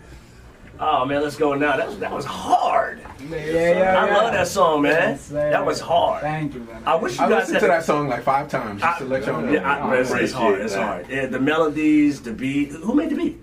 Oh, 0.79 1.05
man, 1.05 1.21
let's 1.21 1.35
go 1.35 1.53
now. 1.53 1.77
That, 1.77 1.99
that 1.99 2.11
was 2.11 2.25
hard. 2.25 3.01
Yeah, 3.29 3.37
yeah, 3.37 3.69
yeah. 3.77 4.03
I 4.03 4.11
love 4.11 4.33
that 4.33 4.47
song, 4.47 4.81
man. 4.81 5.11
Yes, 5.11 5.27
that 5.27 5.63
was 5.63 5.79
hard. 5.79 6.21
Thank 6.21 6.55
you, 6.55 6.61
man. 6.61 6.81
I 6.87 6.95
wish 6.95 7.19
you 7.19 7.25
I 7.25 7.29
guys 7.29 7.41
listened 7.41 7.55
had 7.57 7.61
to 7.61 7.67
that 7.67 7.85
song 7.85 8.09
like 8.09 8.23
five 8.23 8.49
times 8.49 8.81
just 8.81 8.97
to 8.97 9.05
let 9.05 9.27
y'all 9.27 9.41
know. 9.41 9.51
Yeah, 9.51 9.71
I, 9.71 9.95
it's, 9.97 10.09
it's 10.09 10.33
hard. 10.33 10.59
It's 10.59 10.73
Appreciate 10.73 10.87
hard. 10.87 11.09
Yeah, 11.09 11.25
the 11.27 11.39
melodies, 11.39 12.23
the 12.23 12.33
beat. 12.33 12.71
Who 12.71 12.95
made 12.95 13.11
the 13.11 13.15
beat? 13.15 13.39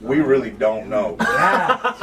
We 0.00 0.20
really 0.20 0.50
don't 0.50 0.88
know. 0.88 1.16
Artists 1.20 2.02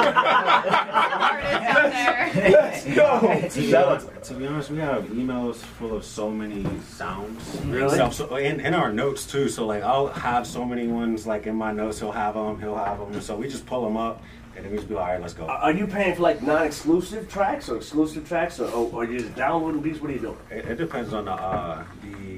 out 2.98 3.22
there. 3.22 3.50
Shout 3.50 3.88
out- 4.04 4.24
To 4.24 4.34
be 4.34 4.48
honest, 4.48 4.70
we 4.72 4.78
have 4.80 5.06
emails 5.06 5.56
full 5.58 5.96
of 5.96 6.04
so 6.06 6.30
many 6.30 6.66
sounds. 6.90 7.60
Really? 7.66 7.98
So, 7.98 8.10
so 8.10 8.36
in, 8.38 8.60
in 8.60 8.74
our 8.74 8.92
notes 8.92 9.26
too. 9.26 9.50
So 9.50 9.66
like 9.66 9.84
I'll 9.84 10.08
have 10.08 10.48
so 10.48 10.64
many 10.66 10.88
ones 10.88 11.28
like 11.28 11.48
in 11.48 11.56
my 11.56 11.72
notes. 11.72 12.00
He'll 12.00 12.12
have 12.12 12.36
them. 12.36 12.60
He'll 12.60 12.76
have 12.76 13.00
them. 13.00 13.20
So 13.22 13.36
we 13.36 13.48
just 13.48 13.66
pull 13.66 13.84
them 13.84 13.98
up, 13.98 14.22
and 14.56 14.64
then 14.66 14.72
we 14.72 14.78
just 14.78 14.90
be 14.90 14.96
like, 14.96 15.04
all 15.06 15.12
right, 15.12 15.22
let's 15.22 15.34
go. 15.34 15.46
Are 15.46 15.58
are 15.58 15.72
you 15.74 15.88
paying 15.88 16.16
for 16.16 16.22
like 16.22 16.42
non-exclusive 16.42 17.30
tracks 17.30 17.70
or 17.70 17.78
exclusive 17.78 18.28
tracks, 18.28 18.60
or, 18.60 18.70
or, 18.72 18.90
or 18.94 19.06
you 19.06 19.20
just 19.20 19.36
downloading 19.36 19.82
beats? 19.82 20.00
What 20.02 20.12
are 20.12 20.14
you 20.14 20.20
doing? 20.20 20.38
It, 20.50 20.66
it 20.66 20.76
depends 20.78 21.14
on 21.14 21.26
the 21.26 21.34
uh, 21.34 21.84
the 22.02 22.31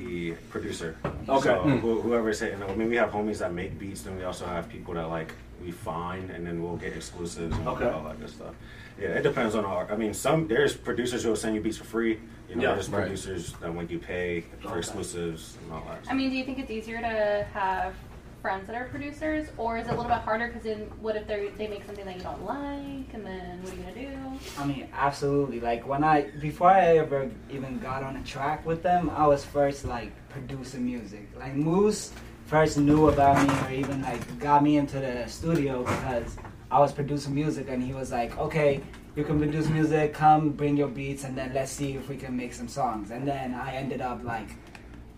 producer. 0.49 0.95
Okay. 1.29 1.41
So 1.49 1.55
Hmm. 1.61 1.77
who, 1.79 2.01
whoever's 2.01 2.39
hitting. 2.39 2.61
I 2.63 2.75
mean, 2.75 2.89
we 2.89 2.95
have 2.97 3.11
homies 3.11 3.39
that 3.39 3.53
make 3.53 3.77
beats. 3.79 4.01
Then 4.03 4.17
we 4.17 4.23
also 4.23 4.45
have 4.45 4.69
people 4.69 4.93
that 4.95 5.09
like 5.09 5.33
we 5.63 5.71
find, 5.71 6.29
and 6.29 6.45
then 6.45 6.61
we'll 6.61 6.75
get 6.77 6.93
exclusives 6.93 7.55
and 7.57 7.67
Okay. 7.67 7.85
all 7.89 8.03
that 8.03 8.19
good 8.19 8.29
stuff. 8.29 8.53
Yeah, 8.99 9.09
it 9.09 9.23
depends 9.23 9.55
on 9.55 9.65
our. 9.65 9.91
I 9.91 9.95
mean, 9.95 10.13
some 10.13 10.47
there's 10.47 10.75
producers 10.75 11.23
who 11.23 11.29
will 11.29 11.35
send 11.35 11.55
you 11.55 11.61
beats 11.61 11.77
for 11.77 11.83
free. 11.85 12.19
You 12.49 12.55
know, 12.55 12.63
Yeah, 12.63 12.73
there's 12.73 12.89
right. 12.89 13.01
producers 13.03 13.53
that 13.61 13.73
when 13.73 13.87
you 13.89 13.97
pay 13.99 14.41
for 14.61 14.69
Okay. 14.69 14.77
exclusives 14.79 15.57
and 15.63 15.71
all 15.73 15.83
that. 15.87 15.99
I 16.09 16.13
mean, 16.13 16.29
do 16.29 16.35
you 16.35 16.43
think 16.43 16.59
it's 16.59 16.69
easier 16.69 16.99
to 16.99 17.47
have 17.53 17.93
friends 18.41 18.67
that 18.67 18.75
are 18.75 18.85
producers, 18.89 19.47
or 19.57 19.77
is 19.77 19.87
it 19.87 19.93
a 19.93 19.95
little 19.95 20.11
bit 20.11 20.19
harder? 20.19 20.47
Because 20.47 20.63
then, 20.63 20.81
what 21.01 21.15
if 21.15 21.25
they 21.27 21.47
they 21.57 21.67
make 21.67 21.85
something 21.85 22.05
that 22.05 22.17
you 22.17 22.21
don't 22.21 22.43
like, 22.45 23.13
and 23.13 23.25
then 23.25 23.61
what 23.63 23.71
are 23.71 23.75
you 23.77 23.83
gonna 23.83 23.95
do? 23.95 24.12
I 24.57 24.65
mean, 24.65 24.87
absolutely. 24.93 25.59
Like 25.59 25.87
when 25.87 26.03
I 26.03 26.29
before 26.39 26.69
I 26.69 26.97
ever 26.97 27.29
even 27.51 27.79
got 27.79 28.03
on 28.03 28.17
a 28.17 28.23
track 28.23 28.65
with 28.65 28.83
them, 28.83 29.09
I 29.09 29.27
was 29.27 29.43
first 29.43 29.85
like 29.85 30.11
producing 30.29 30.85
music. 30.85 31.27
Like 31.37 31.55
Moose 31.55 32.11
first 32.45 32.77
knew 32.77 33.09
about 33.09 33.41
me 33.47 33.53
or 33.65 33.71
even 33.71 34.01
like 34.01 34.39
got 34.39 34.63
me 34.63 34.77
into 34.77 34.99
the 34.99 35.25
studio 35.27 35.79
because 35.83 36.37
I 36.69 36.79
was 36.79 36.91
producing 36.91 37.33
music 37.33 37.69
and 37.69 37.81
he 37.83 37.93
was 37.93 38.11
like, 38.11 38.37
Okay, 38.37 38.81
you 39.15 39.23
can 39.23 39.39
produce 39.39 39.67
music, 39.69 40.13
come 40.13 40.49
bring 40.49 40.77
your 40.77 40.87
beats 40.87 41.23
and 41.23 41.37
then 41.37 41.53
let's 41.53 41.71
see 41.71 41.93
if 41.93 42.09
we 42.09 42.17
can 42.17 42.35
make 42.35 42.53
some 42.53 42.67
songs. 42.67 43.11
And 43.11 43.27
then 43.27 43.53
I 43.53 43.75
ended 43.75 44.01
up 44.01 44.23
like 44.23 44.49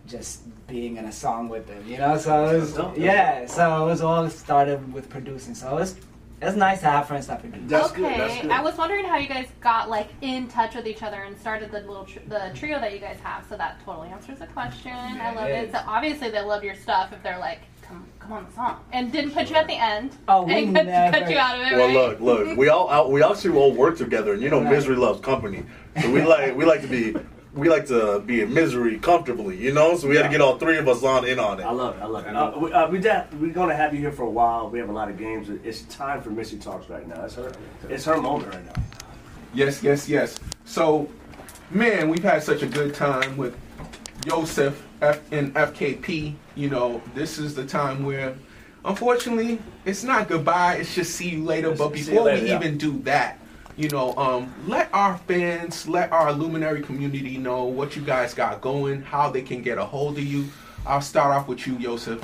just 0.07 0.43
being 0.67 0.97
in 0.97 1.05
a 1.05 1.11
song 1.11 1.49
with 1.49 1.67
them, 1.67 1.83
you 1.87 1.97
know? 1.97 2.17
So 2.17 2.47
it 2.47 2.59
was 2.59 2.97
yeah, 2.97 3.45
so 3.45 3.83
it 3.83 3.89
was 3.89 4.01
all 4.01 4.29
started 4.29 4.93
with 4.93 5.09
producing. 5.09 5.55
So 5.55 5.77
it's 5.77 5.95
it's 6.41 6.55
nice 6.57 6.81
to 6.81 6.87
have 6.87 7.07
friends 7.07 7.27
that 7.27 7.39
produce. 7.39 7.61
That's 7.67 7.91
okay, 7.91 8.01
good, 8.01 8.19
that's 8.19 8.41
good. 8.41 8.51
I 8.51 8.61
was 8.61 8.77
wondering 8.77 9.05
how 9.05 9.17
you 9.17 9.27
guys 9.27 9.47
got 9.61 9.89
like 9.89 10.09
in 10.21 10.47
touch 10.47 10.75
with 10.75 10.85
each 10.87 11.01
other 11.03 11.23
and 11.23 11.37
started 11.39 11.71
the 11.71 11.79
little 11.81 12.05
tr- 12.05 12.19
the 12.27 12.51
trio 12.53 12.79
that 12.79 12.93
you 12.93 12.99
guys 12.99 13.17
have. 13.23 13.45
So 13.47 13.55
that 13.57 13.79
totally 13.85 14.09
answers 14.09 14.39
the 14.39 14.47
question. 14.47 14.91
I 14.93 15.33
love 15.33 15.47
it. 15.49 15.71
So 15.71 15.79
obviously 15.87 16.29
they 16.29 16.41
love 16.41 16.63
your 16.63 16.75
stuff 16.75 17.13
if 17.13 17.23
they're 17.23 17.39
like, 17.39 17.59
come 17.81 18.05
come 18.19 18.33
on 18.33 18.45
the 18.45 18.51
song, 18.51 18.79
and 18.91 19.11
didn't 19.11 19.31
put 19.31 19.49
you 19.49 19.55
at 19.55 19.67
the 19.67 19.73
end. 19.81 20.11
Oh, 20.27 20.43
we 20.43 20.53
and 20.55 20.75
cut, 20.75 20.85
never- 20.85 21.19
cut 21.19 21.29
you 21.31 21.37
out 21.37 21.55
of 21.59 21.67
it. 21.67 21.75
Well, 21.75 21.87
right? 21.87 22.21
look, 22.21 22.47
look. 22.47 22.57
We 22.57 22.67
all 22.69 22.89
out, 22.89 23.11
we 23.11 23.23
actually 23.23 23.57
all 23.57 23.71
work 23.73 23.97
together, 23.97 24.33
and 24.33 24.41
you 24.41 24.49
know, 24.49 24.61
Right. 24.61 24.71
misery 24.73 24.95
loves 24.97 25.21
company. 25.21 25.63
So 26.01 26.11
we 26.11 26.21
like 26.23 26.55
we 26.57 26.65
like 26.65 26.81
to 26.81 26.87
be 26.87 27.15
we 27.55 27.69
like 27.69 27.87
to 27.87 28.19
be 28.19 28.41
in 28.41 28.53
misery 28.53 28.99
comfortably, 28.99 29.57
you 29.57 29.73
know. 29.73 29.95
So 29.95 30.07
we 30.09 30.17
had 30.17 30.23
to 30.23 30.29
get 30.29 30.41
all 30.41 30.57
three 30.57 30.77
of 30.77 30.87
us 30.87 31.03
on 31.03 31.25
in 31.25 31.39
on 31.39 31.59
it. 31.59 31.63
I 31.63 31.71
love 31.71 31.95
it. 31.97 32.01
I 32.01 32.05
love 32.05 32.25
it. 32.25 32.35
Uh, 32.35 32.51
we, 32.59 32.73
uh, 32.73 32.89
we 32.89 32.99
de- 32.99 33.27
we're 33.39 33.53
gonna 33.53 33.75
have 33.75 33.93
you 33.93 33.99
here 34.01 34.11
for 34.11 34.23
a 34.23 34.29
while. 34.29 34.69
We 34.69 34.77
have 34.79 34.89
a 34.89 34.93
lot 34.93 35.09
of 35.09 35.17
games. 35.17 35.49
It's 35.63 35.83
time 35.83 36.21
for 36.21 36.29
Missy 36.29 36.57
talks 36.57 36.89
right 36.89 37.07
now. 37.07 37.23
It's 37.23 37.35
her. 37.35 37.51
It's 37.89 38.05
her 38.05 38.17
moment 38.19 38.53
right 38.53 38.65
now. 38.65 38.83
Yes, 39.53 39.81
yes, 39.81 40.09
yes. 40.09 40.37
So, 40.65 41.09
man, 41.71 42.09
we've 42.09 42.23
had 42.23 42.43
such 42.43 42.61
a 42.61 42.67
good 42.67 42.93
time 42.93 43.37
with 43.37 43.57
Joseph 44.25 44.85
F- 45.01 45.31
and 45.31 45.53
FKP. 45.53 46.35
You 46.55 46.69
know, 46.69 47.01
this 47.13 47.37
is 47.37 47.55
the 47.55 47.65
time 47.65 48.05
where, 48.05 48.35
unfortunately, 48.83 49.59
it's 49.85 50.03
not 50.03 50.27
goodbye. 50.27 50.75
It's 50.75 50.93
just 50.93 51.15
see 51.15 51.29
you 51.29 51.43
later. 51.45 51.71
But 51.71 51.93
before 51.93 52.23
later, 52.23 52.43
we 52.43 52.49
yeah. 52.49 52.57
even 52.57 52.77
do 52.77 52.99
that, 53.03 53.39
you 53.77 53.89
know, 53.89 54.15
um, 54.15 54.53
let 54.67 54.93
our 54.93 55.17
fans, 55.19 55.87
let 55.87 56.11
our 56.11 56.31
luminary 56.31 56.81
community 56.81 57.37
know 57.37 57.65
what 57.65 57.95
you 57.95 58.01
guys 58.01 58.33
got 58.33 58.61
going, 58.61 59.01
how 59.01 59.29
they 59.29 59.41
can 59.41 59.61
get 59.61 59.77
a 59.77 59.85
hold 59.85 60.17
of 60.17 60.23
you. 60.23 60.45
I'll 60.85 61.01
start 61.01 61.35
off 61.35 61.47
with 61.47 61.65
you, 61.67 61.77
Yosef. 61.77 62.21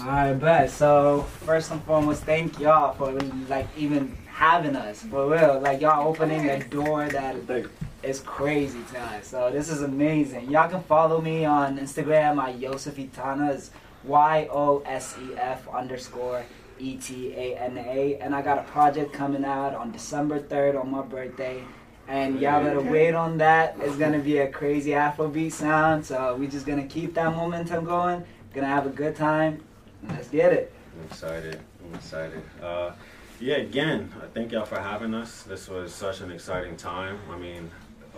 Alright, 0.00 0.38
bet. 0.40 0.70
So 0.70 1.22
first 1.44 1.70
and 1.70 1.82
foremost, 1.84 2.24
thank 2.24 2.58
y'all 2.58 2.94
for 2.94 3.12
like 3.48 3.68
even 3.76 4.16
having 4.26 4.74
us 4.74 5.02
for 5.02 5.30
real. 5.30 5.60
Like 5.60 5.80
y'all 5.80 6.08
opening 6.08 6.48
a 6.48 6.62
door 6.68 7.08
that 7.08 7.36
Thank 7.42 7.68
is 8.02 8.20
crazy 8.20 8.80
to 8.92 9.00
us. 9.00 9.28
So 9.28 9.50
this 9.50 9.68
is 9.68 9.82
amazing. 9.82 10.50
Y'all 10.50 10.68
can 10.68 10.82
follow 10.82 11.20
me 11.20 11.44
on 11.44 11.78
Instagram 11.78 12.42
at 12.42 12.58
Yosef 12.58 12.98
Etana. 12.98 13.52
It's 13.52 13.70
Y 14.04 14.48
O 14.50 14.82
S 14.84 15.16
E 15.22 15.36
F 15.36 15.68
underscore 15.68 16.44
E 16.82 16.96
T 16.96 17.32
A 17.34 17.56
N 17.56 17.78
A. 17.78 18.18
And 18.20 18.34
I 18.34 18.42
got 18.42 18.58
a 18.58 18.62
project 18.62 19.12
coming 19.12 19.44
out 19.44 19.74
on 19.74 19.92
December 19.92 20.40
third 20.40 20.74
on 20.74 20.90
my 20.90 21.02
birthday. 21.02 21.62
And 22.08 22.40
y'all 22.40 22.62
better 22.62 22.80
wait 22.80 23.14
on 23.14 23.38
that. 23.38 23.76
It's 23.80 23.96
gonna 23.96 24.18
be 24.18 24.38
a 24.38 24.48
crazy 24.48 24.90
Afrobeat 24.90 25.52
sound. 25.52 26.04
So 26.04 26.36
we're 26.38 26.50
just 26.50 26.66
gonna 26.66 26.86
keep 26.86 27.14
that 27.14 27.34
momentum 27.34 27.84
going. 27.84 28.24
Gonna 28.52 28.66
have 28.66 28.86
a 28.86 28.90
good 28.90 29.14
time. 29.14 29.62
Let's 30.08 30.28
get 30.28 30.52
it. 30.52 30.72
I'm 30.98 31.06
excited. 31.06 31.60
I'm 31.86 31.94
excited. 31.94 32.42
Uh, 32.60 32.92
yeah, 33.40 33.56
again, 33.56 34.12
thank 34.34 34.52
y'all 34.52 34.64
for 34.64 34.78
having 34.78 35.14
us. 35.14 35.42
This 35.42 35.68
was 35.68 35.94
such 35.94 36.20
an 36.20 36.30
exciting 36.30 36.76
time. 36.76 37.18
I 37.30 37.38
mean, 37.38 37.70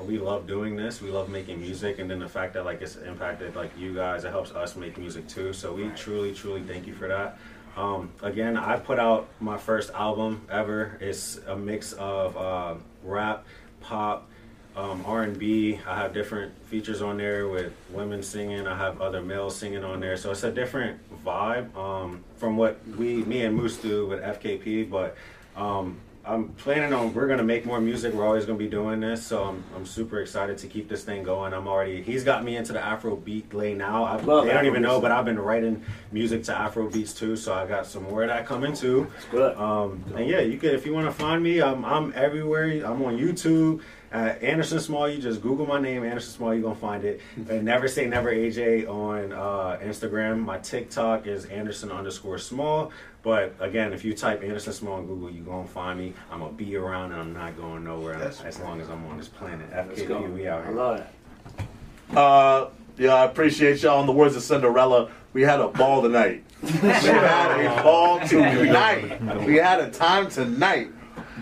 we 0.02 0.18
love 0.18 0.46
doing 0.46 0.76
this. 0.76 1.00
We 1.00 1.10
love 1.10 1.28
making 1.28 1.60
music, 1.60 1.98
and 1.98 2.10
then 2.10 2.18
the 2.18 2.28
fact 2.28 2.54
that 2.54 2.64
like 2.64 2.82
it's 2.82 2.96
impacted 2.96 3.54
like 3.54 3.70
you 3.78 3.94
guys, 3.94 4.24
it 4.24 4.30
helps 4.30 4.50
us 4.52 4.76
make 4.76 4.98
music 4.98 5.28
too. 5.28 5.52
So 5.52 5.72
we 5.72 5.88
truly, 5.90 6.34
truly 6.34 6.62
thank 6.62 6.86
you 6.86 6.94
for 6.94 7.08
that. 7.08 7.38
Um, 7.76 8.12
again, 8.22 8.56
I 8.56 8.76
put 8.76 8.98
out 8.98 9.28
my 9.40 9.58
first 9.58 9.90
album 9.92 10.46
ever. 10.50 10.96
It's 11.00 11.38
a 11.46 11.56
mix 11.56 11.92
of 11.94 12.36
uh, 12.36 12.74
rap, 13.02 13.44
pop, 13.80 14.28
um, 14.76 15.04
R&B. 15.06 15.80
I 15.86 15.96
have 15.96 16.12
different 16.12 16.52
features 16.66 17.02
on 17.02 17.16
there 17.16 17.48
with 17.48 17.72
women 17.90 18.22
singing. 18.22 18.66
I 18.66 18.76
have 18.76 19.00
other 19.00 19.22
males 19.22 19.56
singing 19.56 19.84
on 19.84 20.00
there. 20.00 20.16
So 20.16 20.30
it's 20.30 20.44
a 20.44 20.52
different 20.52 21.00
vibe 21.24 21.74
um, 21.76 22.22
from 22.36 22.56
what 22.56 22.78
we, 22.96 23.24
me 23.24 23.44
and 23.44 23.56
Moose 23.56 23.76
do 23.76 24.06
with 24.06 24.20
FKP. 24.20 24.88
But 24.90 25.16
um, 25.56 25.98
I'm 26.26 26.48
planning 26.54 26.92
on 26.94 27.12
we're 27.12 27.26
gonna 27.26 27.44
make 27.44 27.66
more 27.66 27.80
music. 27.80 28.14
We're 28.14 28.24
always 28.24 28.46
gonna 28.46 28.58
be 28.58 28.68
doing 28.68 29.00
this. 29.00 29.24
So 29.24 29.44
I'm, 29.44 29.62
I'm 29.76 29.84
super 29.84 30.20
excited 30.20 30.56
to 30.58 30.66
keep 30.66 30.88
this 30.88 31.04
thing 31.04 31.22
going. 31.22 31.52
I'm 31.52 31.68
already 31.68 32.02
he's 32.02 32.24
got 32.24 32.44
me 32.44 32.56
into 32.56 32.72
the 32.72 32.80
Afro 32.80 33.16
beat 33.16 33.52
lane 33.52 33.78
now. 33.78 34.04
I, 34.04 34.16
Love 34.16 34.46
they 34.46 34.52
don't 34.52 34.66
even 34.66 34.82
know, 34.82 35.00
but 35.00 35.12
I've 35.12 35.26
been 35.26 35.38
writing 35.38 35.84
music 36.12 36.42
to 36.44 36.56
Afro 36.56 36.88
beats 36.88 37.12
too. 37.12 37.36
So 37.36 37.52
I 37.52 37.66
got 37.66 37.86
some 37.86 38.04
more 38.04 38.22
of 38.22 38.28
that 38.28 38.46
coming 38.46 38.72
too. 38.72 39.10
It's 39.16 39.26
good. 39.26 39.56
Um, 39.56 40.02
and 40.16 40.26
yeah, 40.26 40.40
you 40.40 40.56
could 40.56 40.72
if 40.72 40.86
you 40.86 40.94
want 40.94 41.06
to 41.06 41.12
find 41.12 41.42
me, 41.42 41.60
um, 41.60 41.84
I'm 41.84 42.12
everywhere. 42.16 42.68
I'm 42.84 43.02
on 43.02 43.18
YouTube. 43.18 43.82
Uh, 44.14 44.36
Anderson 44.42 44.78
Small, 44.78 45.08
you 45.08 45.20
just 45.20 45.42
Google 45.42 45.66
my 45.66 45.80
name, 45.80 46.04
Anderson 46.04 46.32
Small, 46.32 46.54
you're 46.54 46.62
gonna 46.62 46.76
find 46.76 47.04
it. 47.04 47.20
And 47.48 47.64
never 47.64 47.88
say 47.88 48.06
never 48.06 48.32
AJ 48.32 48.88
on 48.88 49.32
uh, 49.32 49.80
Instagram. 49.82 50.38
My 50.38 50.58
TikTok 50.58 51.26
is 51.26 51.46
Anderson 51.46 51.90
underscore 51.90 52.38
Small. 52.38 52.92
But 53.24 53.54
again, 53.58 53.92
if 53.92 54.04
you 54.04 54.14
type 54.14 54.44
Anderson 54.44 54.72
Small 54.72 54.98
on 54.98 55.06
Google, 55.08 55.30
you're 55.30 55.44
gonna 55.44 55.66
find 55.66 55.98
me. 55.98 56.14
I'm 56.30 56.38
gonna 56.38 56.52
be 56.52 56.76
around, 56.76 57.10
and 57.10 57.20
I'm 57.20 57.32
not 57.32 57.56
going 57.56 57.82
nowhere 57.82 58.16
That's 58.16 58.40
as 58.42 58.60
long 58.60 58.80
as 58.80 58.88
I'm 58.88 59.04
on 59.06 59.18
this 59.18 59.26
planet. 59.26 59.66
Let's. 59.72 60.00
FKP, 60.00 60.32
we 60.32 60.46
out 60.46 60.64
here. 60.64 60.70
I 60.70 60.74
love 60.74 61.00
it. 61.00 62.16
Uh, 62.16 62.68
yeah, 62.96 63.14
I 63.14 63.24
appreciate 63.24 63.82
y'all. 63.82 64.00
In 64.00 64.06
the 64.06 64.12
words 64.12 64.36
of 64.36 64.42
Cinderella, 64.42 65.10
we 65.32 65.42
had 65.42 65.58
a 65.58 65.68
ball 65.68 66.02
tonight. 66.02 66.44
We 66.62 66.70
had 66.70 67.78
a 67.78 67.82
ball 67.82 68.20
tonight. 68.20 69.20
We 69.44 69.56
had 69.56 69.80
a 69.80 69.90
time 69.90 70.28
tonight. 70.28 70.90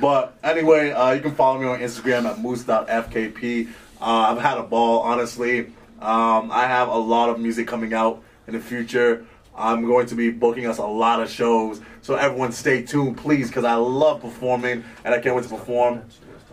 But 0.00 0.36
anyway, 0.42 0.90
uh, 0.90 1.12
you 1.12 1.20
can 1.20 1.34
follow 1.34 1.58
me 1.58 1.66
on 1.66 1.80
Instagram 1.80 2.24
at 2.24 2.38
moose.fkp. 2.38 3.68
Uh, 4.00 4.04
I've 4.04 4.40
had 4.40 4.58
a 4.58 4.62
ball, 4.62 5.00
honestly. 5.00 5.66
Um, 6.00 6.50
I 6.50 6.66
have 6.66 6.88
a 6.88 6.96
lot 6.96 7.28
of 7.28 7.38
music 7.38 7.68
coming 7.68 7.94
out 7.94 8.22
in 8.46 8.54
the 8.54 8.60
future. 8.60 9.24
I'm 9.54 9.86
going 9.86 10.06
to 10.06 10.14
be 10.14 10.30
booking 10.30 10.66
us 10.66 10.78
a 10.78 10.86
lot 10.86 11.22
of 11.22 11.30
shows. 11.30 11.80
So 12.00 12.14
everyone 12.14 12.52
stay 12.52 12.82
tuned, 12.82 13.18
please, 13.18 13.48
because 13.48 13.64
I 13.64 13.74
love 13.74 14.20
performing 14.20 14.84
and 15.04 15.14
I 15.14 15.20
can't 15.20 15.36
wait 15.36 15.44
to 15.44 15.50
perform. 15.50 16.02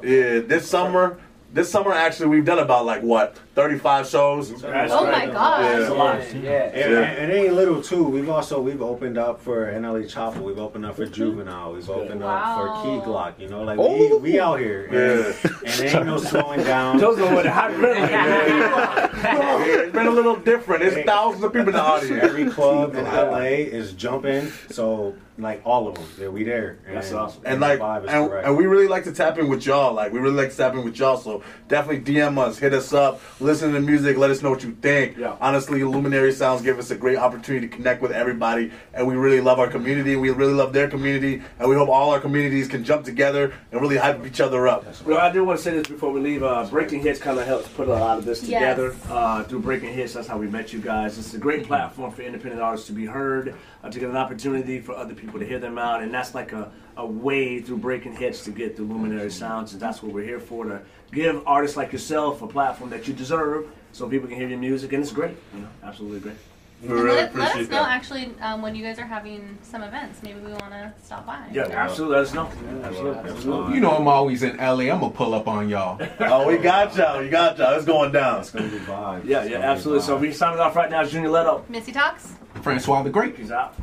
Yeah, 0.04 0.40
this 0.40 0.70
summer, 0.70 1.20
this 1.54 1.72
summer 1.72 1.92
actually 1.92 2.28
we've 2.28 2.46
done 2.46 2.60
about 2.60 2.86
like 2.86 3.02
what, 3.02 3.38
35 3.56 4.08
shows. 4.08 4.62
That's 4.62 4.92
Oh 4.94 5.06
right. 5.06 5.28
my 5.28 5.34
god. 5.34 5.64
Yeah. 5.64 5.80
That's 5.80 5.90
a 5.90 5.94
lot. 5.94 6.36
Yeah. 6.36 6.50
And, 6.52 6.94
and 6.94 7.32
it 7.32 7.36
ain't 7.36 7.54
little 7.54 7.82
too. 7.82 8.04
We've 8.04 8.30
also 8.30 8.62
we've 8.62 8.82
opened 8.82 9.18
up 9.18 9.42
for 9.42 9.72
NLE 9.72 10.06
Choppa. 10.06 10.40
We've 10.40 10.60
opened 10.60 10.86
up 10.86 10.96
for 10.96 11.06
mm-hmm. 11.06 11.14
Juvenile. 11.14 11.74
We've 11.74 11.90
opened 11.90 12.22
Wow. 12.22 12.64
up 12.64 12.84
for 12.84 12.84
Key 12.84 13.06
Glock. 13.06 13.40
You 13.40 13.50
know, 13.50 13.64
like 13.64 13.78
we, 13.78 13.86
oh. 13.86 14.18
we 14.18 14.40
out 14.40 14.60
here, 14.60 14.86
and, 14.86 15.64
and 15.66 15.96
ain't 15.96 16.06
no 16.06 16.18
slowing 16.18 16.64
down. 16.64 16.98
Those 17.00 17.20
are 17.20 17.34
what 17.34 17.44
the 17.44 17.52
hot 17.52 17.72
Yeah, 17.72 19.64
it's 19.66 19.94
been 19.94 20.08
a 20.08 20.12
little 20.12 20.36
different. 20.36 20.82
There's 20.82 21.06
thousands 21.06 21.44
of 21.44 21.52
people 21.54 21.70
in 21.70 21.76
the 21.76 21.82
audience. 21.82 22.24
Every 22.24 22.50
club 22.50 22.96
in 22.96 23.06
LA 23.06 23.66
is 23.70 23.94
jumping. 23.94 24.52
So 24.70 25.16
like 25.40 25.62
all 25.66 25.88
of 25.88 25.96
them, 25.96 26.06
yeah, 26.20 26.28
we 26.28 26.44
there. 26.44 26.80
And, 26.86 26.98
That's 26.98 27.12
awesome. 27.12 27.42
and 27.46 27.62
like, 27.62 27.80
the 27.80 27.86
vibe 27.86 28.04
is 28.04 28.10
and, 28.10 28.34
and 28.46 28.58
we 28.58 28.66
really 28.66 28.88
like 28.88 29.06
to 29.06 29.12
tap 29.12 29.38
in 29.38 29.48
with 29.48 29.66
y'all. 29.66 29.94
Like, 29.94 30.12
we 30.12 30.20
really 30.20 30.36
like 30.36 30.52
to 30.52 30.58
tap 30.58 30.74
in 30.74 30.84
with 30.84 30.98
y'all. 30.98 31.18
So 31.18 31.44
definitely 31.68 32.14
DM 32.14 32.38
us, 32.38 32.58
hit 32.58 32.74
us 32.74 32.94
up, 32.94 33.22
listen 33.40 33.72
to 33.74 33.80
the 33.80 33.86
music, 33.86 34.18
let 34.18 34.30
us 34.30 34.42
know 34.42 34.50
what 34.50 34.64
you 34.64 34.72
think. 34.82 35.18
Yeah. 35.18 35.36
Honestly, 35.40 35.84
Luminary 35.84 36.32
Sounds 36.32 36.62
give 36.62 36.78
us 36.80 36.92
a 36.92 36.96
great 36.96 37.18
opportunity 37.18 37.68
to 37.68 37.76
connect 37.76 38.02
with 38.02 38.12
everybody, 38.12 38.72
and 38.94 39.08
we 39.08 39.16
really 39.16 39.42
love 39.42 39.60
our 39.60 39.68
community. 39.68 40.16
We 40.16 40.30
really 40.32 40.54
love 40.54 40.74
their 40.74 40.90
community, 40.90 41.42
and 41.60 41.70
we 41.70 41.76
hope 41.76 41.90
all 41.90 42.12
our 42.12 42.20
communities 42.20 42.68
can 42.68 42.84
jump 42.84 43.06
together 43.06 43.54
and 43.72 43.82
really 43.82 43.98
hype 43.98 44.26
each 44.26 44.42
other 44.42 44.68
up. 44.68 44.86
Well, 45.06 45.18
I 45.20 45.32
do 45.32 45.44
want 45.44 45.58
to 45.60 45.64
say 45.64 45.72
this 45.72 45.88
before 45.88 46.12
we 46.12 46.20
leave. 46.20 46.44
Uh, 46.44 46.66
Breaking 46.70 47.02
Hits 47.02 47.20
kind 47.20 47.40
of 47.40 47.46
helps 47.46 47.68
put 47.70 47.88
a 47.88 47.92
lot 47.94 48.18
of 48.18 48.26
this 48.26 48.44
Yes. 48.44 48.76
together. 48.76 48.96
Uh, 49.10 49.44
through 49.44 49.60
Breaking 49.60 49.94
Hits, 49.94 50.14
that's 50.14 50.28
how 50.28 50.38
we 50.38 50.48
met 50.48 50.74
you 50.74 50.80
guys. 50.80 51.18
It's 51.18 51.34
a 51.34 51.38
great 51.38 51.66
platform 51.66 52.12
for 52.12 52.22
independent 52.22 52.62
artists 52.62 52.88
to 52.88 52.94
be 52.94 53.06
heard, 53.06 53.56
uh, 53.84 53.90
to 53.90 54.00
get 54.00 54.10
an 54.10 54.18
opportunity 54.18 54.80
for 54.80 54.96
other 54.96 55.14
people 55.14 55.40
to 55.40 55.46
hear 55.46 55.60
them 55.60 55.78
out, 55.78 56.02
and 56.04 56.14
that's 56.14 56.36
like 56.36 56.52
a, 56.52 56.72
a 56.98 57.06
way 57.06 57.60
through 57.62 57.78
Breaking 57.78 58.16
Hits 58.16 58.44
to 58.46 58.52
get 58.52 58.76
the 58.76 58.84
Luminary 58.84 59.32
Sounds, 59.32 59.74
and 59.74 59.82
that's 59.82 60.04
what 60.04 60.12
we're 60.14 60.24
here 60.26 60.40
for 60.40 60.66
to 60.66 60.82
give 61.12 61.42
artists 61.48 61.78
like 61.78 61.92
yourself 61.92 62.42
a 62.42 62.48
platform 62.48 62.90
that 62.92 63.08
you 63.08 63.14
deserve, 63.14 63.68
so 63.92 64.08
people 64.08 64.28
can 64.28 64.38
hear 64.38 64.48
your 64.48 64.60
music, 64.60 64.94
and 64.94 65.04
it's 65.04 65.12
great. 65.12 65.36
You 65.54 65.62
know, 65.62 65.68
absolutely 65.84 66.20
great. 66.20 66.36
We 66.82 66.88
And 66.88 66.96
really 66.98 67.16
let, 67.18 67.36
let 67.36 67.44
us 67.48 67.52
appreciate 67.52 67.72
know 67.72 67.84
that. 67.84 67.90
actually 67.90 68.32
um, 68.42 68.62
when 68.62 68.74
you 68.74 68.82
guys 68.84 68.98
are 69.00 69.06
having 69.06 69.58
some 69.64 69.84
events. 69.84 70.24
Maybe 70.24 70.40
we 70.40 70.52
want 70.52 70.72
to 70.72 70.94
stop 71.04 71.26
by. 71.26 71.46
Yeah, 71.52 71.64
absolutely. 71.64 72.16
Let 72.16 72.28
us 72.28 72.34
know. 72.34 72.50
Absolutely. 72.84 73.30
absolutely. 73.32 73.74
You 73.76 73.80
know 73.82 73.92
I'm 73.98 74.08
always 74.08 74.44
in 74.44 74.56
LA. 74.56 74.84
I'm 74.90 75.02
gonna 75.02 75.10
pull 75.10 75.34
up 75.34 75.48
on 75.50 75.68
y'all. 75.68 76.00
Oh, 76.22 76.48
we 76.48 76.58
got 76.58 76.96
y'all. 76.96 77.20
We 77.20 77.28
got 77.28 77.58
y'all. 77.58 77.76
It's 77.76 77.84
going 77.86 78.14
down. 78.14 78.40
It's 78.40 78.52
gonna 78.52 78.70
be 78.70 78.78
vibes. 78.78 79.26
Yeah, 79.26 79.42
It's 79.42 79.52
yeah, 79.52 79.58
absolutely. 79.60 80.04
So 80.06 80.18
vibes. 80.18 80.22
we 80.22 80.32
signing 80.32 80.60
off 80.62 80.74
right 80.78 80.90
now. 80.90 81.04
Junior 81.04 81.30
Leto. 81.30 81.66
Missy 81.68 81.92
talks. 81.92 82.32
Francois 82.62 83.04
the 83.04 83.10
Great. 83.10 83.36
He's 83.38 83.52
out. 83.52 83.76